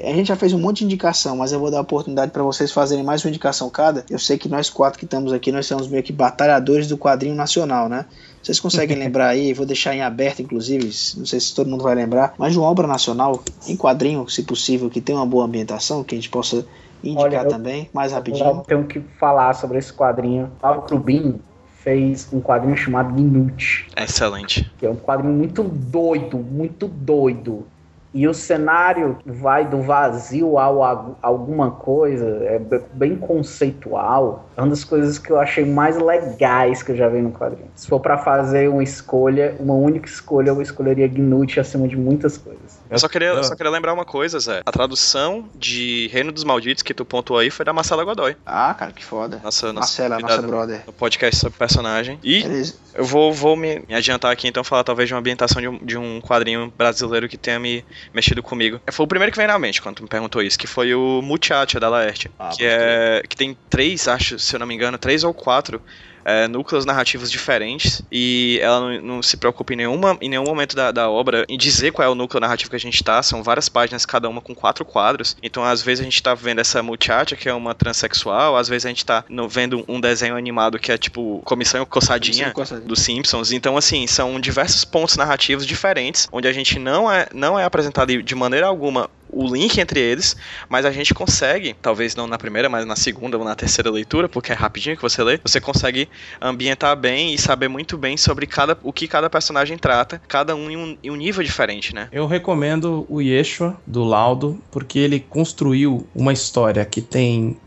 [0.03, 2.43] A gente já fez um monte de indicação, mas eu vou dar a oportunidade para
[2.43, 4.05] vocês fazerem mais uma indicação cada.
[4.09, 7.35] Eu sei que nós quatro que estamos aqui, nós somos meio que batalhadores do quadrinho
[7.35, 8.05] nacional, né?
[8.41, 10.85] Vocês conseguem lembrar aí, vou deixar em aberto, inclusive,
[11.17, 14.43] não sei se todo mundo vai lembrar, mas de uma obra nacional, em quadrinho, se
[14.43, 16.65] possível, que tem uma boa ambientação, que a gente possa
[17.03, 18.63] indicar Olha, também, mais Eu rapidinho.
[18.67, 20.51] tenho que falar sobre esse quadrinho.
[20.59, 21.39] Paulo Crubin
[21.77, 24.69] fez um quadrinho chamado Minute, Excelente.
[24.77, 27.65] que é um quadrinho muito doido, muito doido.
[28.13, 34.45] E o cenário vai do vazio ao a- alguma coisa, é be- bem conceitual.
[34.57, 37.69] É uma das coisas que eu achei mais legais que eu já vi no quadrinho.
[37.75, 42.37] Se for pra fazer uma escolha, uma única escolha, eu escolheria Gnut acima de muitas
[42.37, 42.78] coisas.
[42.89, 43.43] Eu só queria, eu Ah.
[43.43, 44.61] só queria lembrar uma coisa, Zé.
[44.65, 48.35] A tradução de Reino dos Malditos que tu pontuou aí foi da Marcela Godoy.
[48.45, 49.39] Ah, cara, que foda.
[49.43, 50.83] Nossa, nossa Marcela, nossa convidada brother.
[50.87, 52.19] no podcast sobre personagem.
[52.23, 52.75] E Beleza.
[52.95, 55.77] eu vou, vou me, me adiantar aqui, então, falar talvez de uma ambientação de um,
[55.77, 58.81] de um quadrinho brasileiro que tenha me mexido comigo.
[58.91, 61.21] Foi o primeiro que veio na mente quando tu me perguntou isso, que foi o
[61.21, 62.31] Muchacha da Laerte.
[62.39, 65.81] Ah, que, é, que tem três, acho, se eu não me engano, três ou quatro
[66.29, 70.75] é, núcleos narrativos diferentes e ela não, não se preocupa em, nenhuma, em nenhum momento
[70.75, 73.21] da, da obra em dizer qual é o núcleo narrativo que a gente tá.
[73.23, 75.35] São várias páginas, cada uma com quatro quadros.
[75.41, 78.85] Então, às vezes, a gente tá vendo essa muchacha, que é uma transexual, às vezes
[78.85, 82.87] a gente tá no- vendo um desenho animado que é tipo Comissão Coçadinha Comissão Coçadinha.
[82.87, 83.51] dos Simpsons.
[83.51, 88.21] Então, assim, são diversos pontos narrativos diferentes, onde a gente não é, não é apresentado
[88.21, 90.35] de maneira alguma o link entre eles,
[90.67, 94.27] mas a gente consegue, talvez não na primeira, mas na segunda ou na terceira leitura,
[94.27, 96.09] porque é rapidinho que você lê, você consegue
[96.41, 100.69] ambientar bem e saber muito bem sobre cada, o que cada personagem trata, cada um
[100.69, 102.07] em um, em um nível diferente, né?
[102.11, 107.57] Eu recomendo o Yeshua do Laudo, porque ele construiu uma história que tem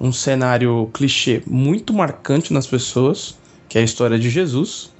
[0.00, 3.38] um cenário clichê muito marcante nas pessoas,
[3.68, 4.93] que é a história de Jesus.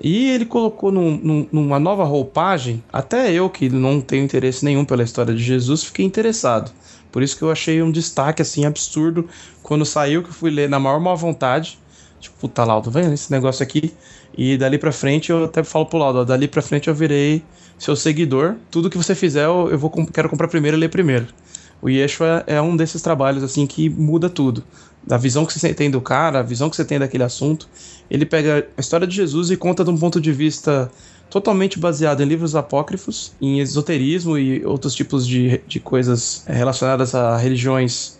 [0.00, 4.84] E ele colocou num- num- numa nova roupagem, até eu que não tenho interesse nenhum
[4.84, 6.70] pela história de Jesus, fiquei interessado.
[7.10, 9.28] Por isso que eu achei um destaque assim absurdo
[9.62, 11.78] quando saiu que eu fui ler na maior má vontade.
[12.20, 13.92] Tipo, puta Laudo, vem esse negócio aqui.
[14.36, 17.42] E dali pra frente eu até falo pro Laudo, dali pra frente eu virei
[17.78, 18.56] seu seguidor.
[18.70, 21.26] Tudo que você fizer eu, vou quero comprar primeiro e ler primeiro.
[21.80, 24.64] O Yeshua é um desses trabalhos assim que muda tudo.
[25.02, 27.68] Da visão que você tem do cara, a visão que você tem daquele assunto.
[28.10, 30.90] Ele pega a história de Jesus e conta de um ponto de vista
[31.30, 37.36] totalmente baseado em livros apócrifos, em esoterismo e outros tipos de, de coisas relacionadas a
[37.36, 38.18] religiões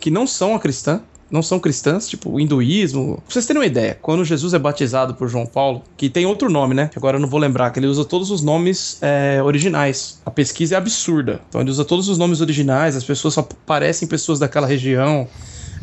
[0.00, 3.16] que não são a cristã, não são cristãs, tipo o hinduísmo.
[3.16, 6.50] Pra vocês terem uma ideia, quando Jesus é batizado por João Paulo, que tem outro
[6.50, 6.88] nome, né?
[6.88, 10.20] Que agora eu não vou lembrar, que ele usa todos os nomes é, originais.
[10.24, 11.40] A pesquisa é absurda.
[11.48, 15.28] Então ele usa todos os nomes originais, as pessoas só parecem pessoas daquela região.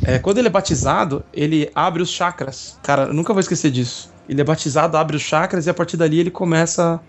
[0.05, 2.77] É, quando ele é batizado, ele abre os chakras.
[2.83, 4.11] Cara, eu nunca vou esquecer disso.
[4.27, 6.99] Ele é batizado, abre os chakras e a partir dali ele começa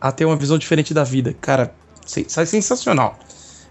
[0.00, 1.34] a ter uma visão diferente da vida.
[1.40, 1.72] Cara,
[2.36, 3.18] é sensacional.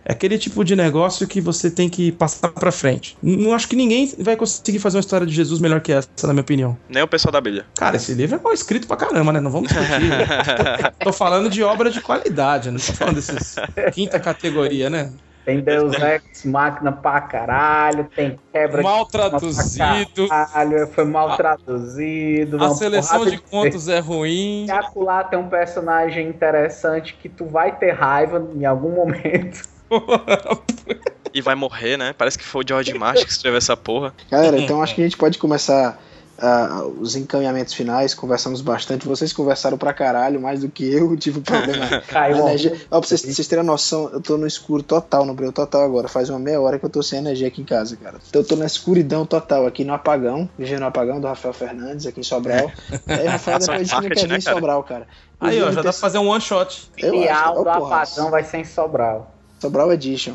[0.03, 3.15] É aquele tipo de negócio que você tem que passar pra frente.
[3.21, 6.33] Não acho que ninguém vai conseguir fazer uma história de Jesus melhor que essa, na
[6.33, 6.75] minha opinião.
[6.89, 7.65] Nem o pessoal da Bíblia.
[7.75, 9.39] Cara, esse livro é mal escrito pra caramba, né?
[9.39, 10.93] Não vamos discutir.
[11.03, 13.55] tô falando de obra de qualidade, não tô falando desses
[13.93, 15.11] quinta categoria, né?
[15.45, 20.27] Tem Deus Ex Máquina pra caralho, tem quebra Mal de traduzido.
[20.27, 22.63] Caralho, foi mal traduzido.
[22.63, 24.65] A seleção porrada de contos é ruim.
[24.67, 29.69] E acolá tem um personagem interessante que tu vai ter raiva em algum momento.
[31.33, 32.13] E vai morrer, né?
[32.17, 34.13] Parece que foi o George Martin que escreveu essa porra.
[34.29, 35.97] Galera, então acho que a gente pode começar
[36.41, 38.15] ah, os encaminhamentos finais.
[38.15, 39.07] Conversamos bastante.
[39.07, 41.15] Vocês conversaram pra caralho, mais do que eu.
[41.15, 42.01] Tive um problema.
[42.09, 42.75] Caiu energia.
[42.89, 46.07] Ó, pra vocês, vocês terem noção, eu tô no escuro total, no breu total agora.
[46.07, 48.17] Faz uma meia hora que eu tô sem energia aqui em casa, cara.
[48.27, 52.07] Então eu tô na escuridão total aqui no apagão, vivendo no apagão do Rafael Fernandes
[52.07, 52.71] aqui em Sobral.
[53.05, 54.41] Aí o Rafael Só depois disse que quer vir né, em?
[54.41, 55.07] Sobral, cara.
[55.39, 56.89] Aí, ó, já dá pra fazer um one shot.
[56.97, 59.31] Eu Filial acho, do Apagão vai ser em Sobral.
[59.59, 60.33] Sobral Edition.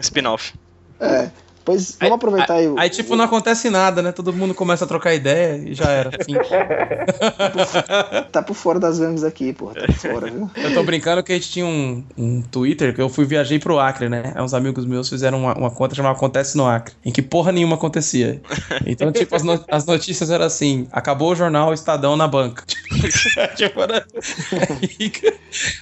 [0.00, 0.54] Spin-off.
[1.00, 1.30] É.
[1.66, 2.68] Pois vamos aproveitar aí.
[2.68, 4.12] o- Aí, tipo, não acontece nada, né?
[4.12, 6.10] Todo mundo começa a trocar ideia e já era.
[6.24, 6.34] Fim.
[8.32, 9.74] Tá por fora das gangues aqui, porra.
[9.74, 10.50] Tá por fora, viu?
[10.56, 13.78] Eu tô brincando que a gente tinha um, um Twitter que eu fui viajei pro
[13.78, 14.32] Acre, né?
[14.34, 17.50] Aí uns amigos meus fizeram uma, uma conta chamada Acontece no Acre, em que porra
[17.52, 18.40] nenhuma acontecia.
[18.86, 22.62] Então, tipo, as, no- as notícias eram assim: acabou o jornal Estadão na banca.
[23.56, 24.06] tipo, era...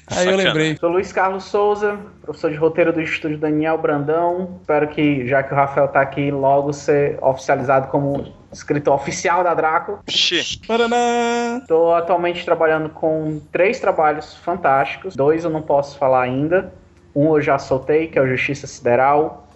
[0.09, 0.76] Aí eu lembrei.
[0.78, 4.59] Sou Luiz Carlos Souza, professor de roteiro do Estúdio Daniel Brandão.
[4.61, 9.55] Espero que, já que o Rafael tá aqui, logo ser oficializado como escritor oficial da
[9.55, 9.99] Draco.
[11.59, 15.16] Estou atualmente trabalhando com três trabalhos fantásticos.
[15.16, 16.72] Dois eu não posso falar ainda.
[17.14, 19.49] Um eu já soltei, que é o Justiça Sideral,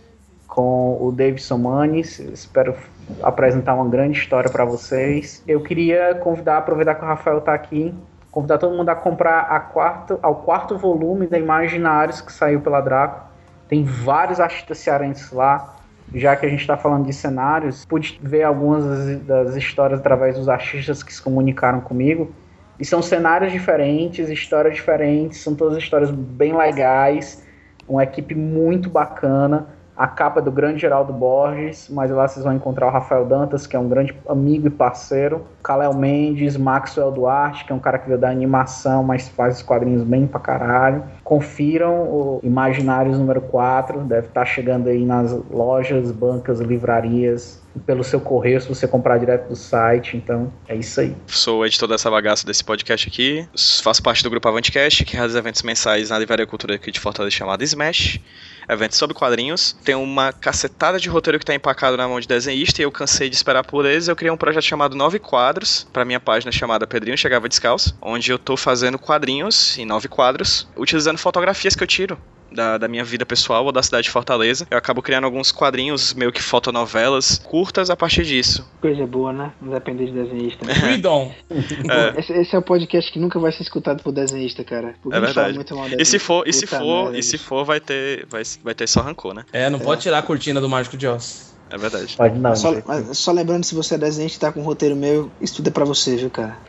[0.49, 2.19] com o Davidson Manes.
[2.19, 2.75] Espero
[3.23, 5.43] apresentar uma grande história para vocês.
[5.47, 7.95] Eu queria convidar, aproveitar que o Rafael está aqui,
[8.31, 12.81] convidar todo mundo a comprar a quarto, ao quarto volume da Imaginários que saiu pela
[12.81, 13.29] Draco.
[13.69, 15.78] Tem vários artistas cearenses lá.
[16.15, 18.85] Já que a gente está falando de cenários, pude ver algumas
[19.25, 22.33] das, histórias através dos artistas que se comunicaram comigo.
[22.81, 27.45] E são cenários diferentes, histórias diferentes, são todas histórias bem legais,
[27.87, 29.67] uma equipe muito bacana.
[29.99, 33.75] A capa do grande Geraldo Borges, mas lá vocês vão encontrar o Rafael Dantas, que
[33.75, 35.45] é um grande amigo e parceiro.
[35.61, 39.63] Kalel Mendes, Maxwell Duarte, que é um cara que veio da animação, mas faz os
[39.63, 41.03] quadrinhos bem pra caralho.
[41.25, 48.21] Confiram o Imaginários número 4, deve estar chegando aí nas lojas, bancas, livrarias, pelo seu
[48.21, 50.17] correio, se você comprar direto do site.
[50.17, 51.17] Então, é isso aí.
[51.27, 53.49] Sou o editor dessa bagaça desse podcast aqui.
[53.83, 57.35] Faço parte do grupo Avantcast, que realiza eventos mensais na Livraria Cultura aqui de Fortaleza
[57.35, 58.21] chamada Smash.
[58.69, 59.77] Eventos sobre quadrinhos.
[59.85, 63.31] Tem uma cacetada de roteiro que tá empacado na mão de desenhista e eu cansei
[63.31, 64.09] de esperar por eles.
[64.09, 68.31] Eu criei um projeto chamado Nove Quadros, para minha página chamada Pedrinho Chegava Descalço, onde
[68.31, 72.19] eu tô fazendo quadrinhos em nove quadros, utilizando fotografias que eu tiro
[72.53, 74.67] da, da minha vida pessoal ou da cidade de Fortaleza.
[74.71, 78.69] Eu acabo criando alguns quadrinhos, meio que fotonovelas, curtas a partir disso.
[78.81, 79.53] Coisa boa, né?
[79.61, 80.65] Não depender de desenhista.
[80.67, 80.75] né?
[80.75, 81.33] Freedom.
[81.51, 82.21] É.
[82.21, 84.95] Esse, esse é o podcast que nunca vai ser escutado por desenhista, cara.
[85.03, 85.55] Porque É verdade.
[85.55, 86.19] muito mal E se desenhista.
[86.27, 89.01] for, e se Puta for, merda, e se for, vai ter, vai, vai ter só
[89.01, 89.45] rancor, né?
[89.53, 91.57] É, não pode tirar a cortina do Mágico de Oz.
[91.71, 92.17] É verdade.
[92.17, 92.57] Pode não.
[92.57, 92.75] Só,
[93.13, 95.71] só lembrando, se você é desenhista e tá com um roteiro meu, isso tudo é
[95.71, 96.57] pra você, viu, cara?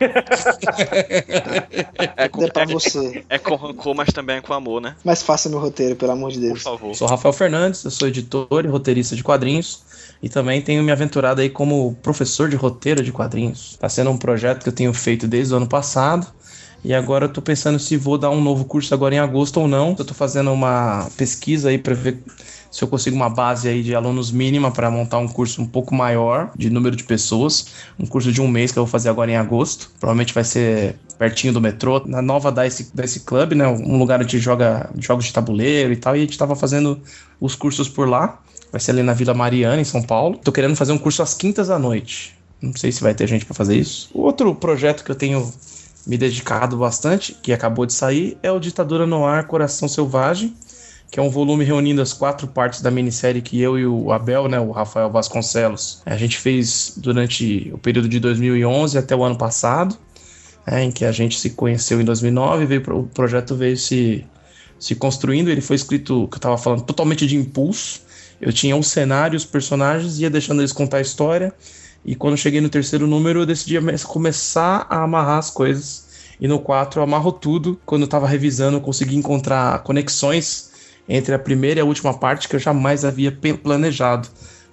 [2.16, 3.24] É com, Tudo é pra é, você.
[3.28, 4.94] é com rancor, mas também é com amor, né?
[5.04, 6.62] Mas faça meu roteiro, pelo amor de Por Deus.
[6.62, 6.94] favor.
[6.94, 9.82] Sou Rafael Fernandes, eu sou editor e roteirista de quadrinhos
[10.22, 13.76] e também tenho me aventurado aí como professor de roteiro de quadrinhos.
[13.78, 16.26] Tá sendo um projeto que eu tenho feito desde o ano passado
[16.84, 19.68] e agora eu tô pensando se vou dar um novo curso agora em agosto ou
[19.68, 19.94] não.
[19.98, 22.22] Eu tô fazendo uma pesquisa aí para ver
[22.70, 25.94] se eu consigo uma base aí de alunos mínima para montar um curso um pouco
[25.94, 27.66] maior de número de pessoas,
[27.98, 29.90] um curso de um mês que eu vou fazer agora em agosto.
[29.98, 33.66] Provavelmente vai ser pertinho do metrô, na nova Dice, Dice Club, né?
[33.66, 36.14] Um lugar onde joga jogos de tabuleiro e tal.
[36.16, 37.00] E a gente tava fazendo
[37.40, 38.40] os cursos por lá.
[38.70, 40.38] Vai ser ali na Vila Mariana, em São Paulo.
[40.38, 42.38] Tô querendo fazer um curso às quintas à noite.
[42.62, 44.10] Não sei se vai ter gente para fazer isso.
[44.14, 45.52] Outro projeto que eu tenho
[46.06, 50.54] me dedicado bastante, que acabou de sair, é o Ditadura no Ar Coração Selvagem,
[51.10, 54.48] que é um volume reunindo as quatro partes da minissérie que eu e o Abel,
[54.48, 59.36] né, o Rafael Vasconcelos, a gente fez durante o período de 2011 até o ano
[59.36, 59.96] passado,
[60.66, 64.24] né, em que a gente se conheceu em 2009, veio pro- o projeto veio se,
[64.78, 68.02] se construindo, ele foi escrito, que eu estava falando, totalmente de impulso.
[68.40, 71.52] Eu tinha um cenário, os personagens, ia deixando eles contar a história,
[72.04, 76.08] e quando cheguei no terceiro número, eu decidi começar a amarrar as coisas.
[76.40, 77.78] E no 4 eu amarro tudo.
[77.84, 80.69] Quando eu tava revisando, eu consegui encontrar conexões
[81.10, 84.28] entre a primeira e a última parte que eu jamais havia planejado.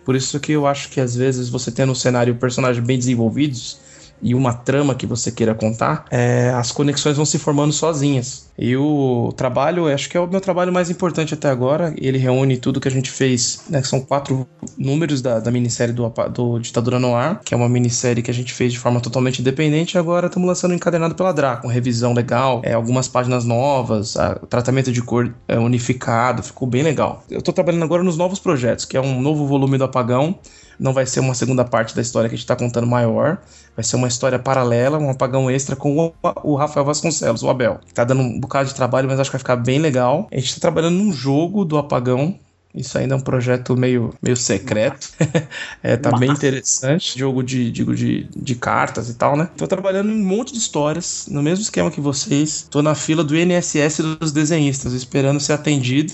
[0.06, 2.98] Por isso que eu acho que às vezes você tendo um cenário e personagens bem
[2.98, 3.80] desenvolvidos
[4.22, 8.48] e uma trama que você queira contar, é, as conexões vão se formando sozinhas.
[8.58, 11.94] E o trabalho, acho que é o meu trabalho mais importante até agora.
[11.96, 16.12] Ele reúne tudo que a gente fez, né, são quatro números da, da minissérie do,
[16.34, 19.40] do Ditadura no Ar, que é uma minissérie que a gente fez de forma totalmente
[19.40, 19.94] independente.
[19.94, 24.36] E agora estamos lançando encadernado pela Draco, com revisão legal, é, algumas páginas novas, a-
[24.50, 27.24] tratamento de cor é, unificado, ficou bem legal.
[27.30, 30.40] Eu estou trabalhando agora nos novos projetos, que é um novo volume do Apagão.
[30.80, 33.38] Não vai ser uma segunda parte da história que a gente está contando maior.
[33.76, 36.14] Vai ser uma história paralela, um apagão extra com
[36.44, 37.80] o, Rafael Vasconcelos, o Abel.
[37.94, 40.28] Tá dando um bocado de trabalho, mas acho que vai ficar bem legal.
[40.32, 42.38] A gente tá trabalhando num jogo do apagão.
[42.78, 45.10] Isso ainda é um projeto meio, meio secreto.
[45.82, 47.18] é, tá bem interessante.
[47.18, 49.50] Jogo de, digo, de, de cartas e tal, né?
[49.58, 52.68] Tô trabalhando em um monte de histórias, no mesmo esquema que vocês.
[52.70, 56.14] Tô na fila do INSS dos desenhistas, esperando ser atendido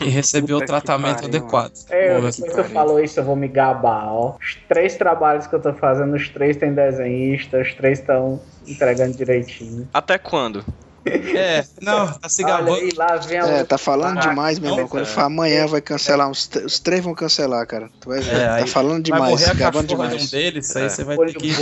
[0.00, 1.72] e receber o Puta que tratamento pariu, adequado.
[1.90, 4.36] É, depois que tu falou isso, eu vou me gabar, ó.
[4.40, 9.16] Os três trabalhos que eu tô fazendo, os três tem desenhista, os três estão entregando
[9.16, 9.88] direitinho.
[9.92, 10.64] Até quando?
[11.06, 12.76] É, não, tá se Olha gabando.
[12.76, 14.88] aí, lá vem a É, tá falando Ah, demais, meu irmão.
[14.88, 15.06] Quando é.
[15.06, 17.90] for amanhã vai cancelar, uns t- os três vão cancelar, cara.
[18.00, 18.34] Tu vai ver.
[18.34, 20.30] É, tá aí falando demais, a gabando cachorra de um demais.
[20.30, 20.88] deles, aí É.
[20.88, 21.54] você vai ter que.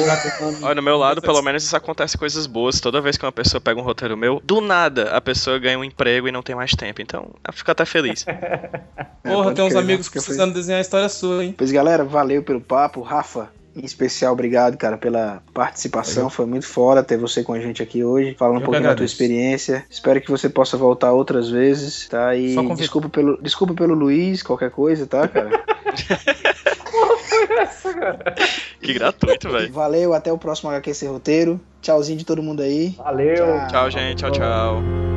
[0.62, 2.80] Olha, no meu lado, pelo menos isso acontece coisas boas.
[2.80, 5.84] Toda vez que uma pessoa pega um roteiro meu, do nada a pessoa ganha um
[5.84, 7.03] emprego e não tem mais tempo.
[7.03, 8.24] Então, eu fico até feliz.
[9.22, 10.11] Porra, pode tem uns crer, amigos né?
[10.11, 11.55] Fica precisando desenhar a história sua, hein?
[11.57, 13.01] Pois galera, valeu pelo papo.
[13.03, 16.29] Rafa, em especial, obrigado, cara, pela participação.
[16.29, 18.95] Foi muito foda ter você com a gente aqui hoje, falando Eu um pouquinho da
[18.95, 19.85] tua experiência.
[19.89, 22.35] Espero que você possa voltar outras vezes, tá?
[22.37, 25.62] E desculpa pelo, desculpa pelo Luiz, qualquer coisa, tá, cara?
[28.81, 29.73] Que gratuito, velho.
[29.73, 31.61] valeu, até o próximo HQ Sem Roteiro.
[31.81, 32.91] Tchauzinho de todo mundo aí.
[32.99, 33.37] Valeu.
[33.37, 33.68] Tchau.
[33.68, 34.18] Tchau, gente.
[34.18, 35.12] Tchau, tchau.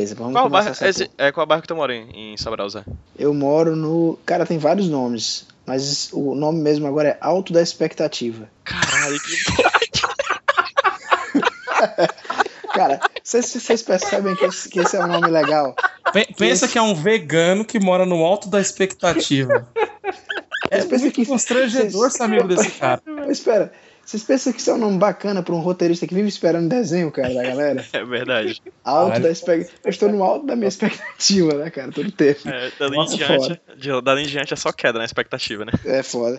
[0.00, 2.70] Beleza, vamos Qual começar bairro, esse, é, qual bairro que tu mora em, em Sobral,
[2.70, 2.82] Zé?
[3.18, 4.18] Eu moro no.
[4.24, 8.48] Cara, tem vários nomes, mas o nome mesmo agora é Alto da Expectativa.
[8.64, 9.36] Caralho, que
[12.72, 15.74] Cara, vocês percebem que esse, que esse é um nome legal?
[16.14, 19.68] Pe- Pensa que é um vegano que mora no alto da expectativa.
[20.72, 23.02] É muito que- constrangedor ser amigo desse cara.
[23.04, 23.72] Mas espera,
[24.10, 27.12] vocês pensam que isso é um nome bacana pra um roteirista que vive esperando desenho,
[27.12, 27.86] cara, da galera?
[27.92, 28.60] é verdade.
[28.84, 29.78] Alto da expectativa.
[29.84, 31.92] Eu estou no alto da minha expectativa, né, cara?
[31.92, 32.48] Todo tempo.
[32.48, 33.60] É, dali, em Nossa, diante, foda.
[33.76, 35.72] de, dali em diante é só queda na expectativa, né?
[35.84, 36.38] É foda.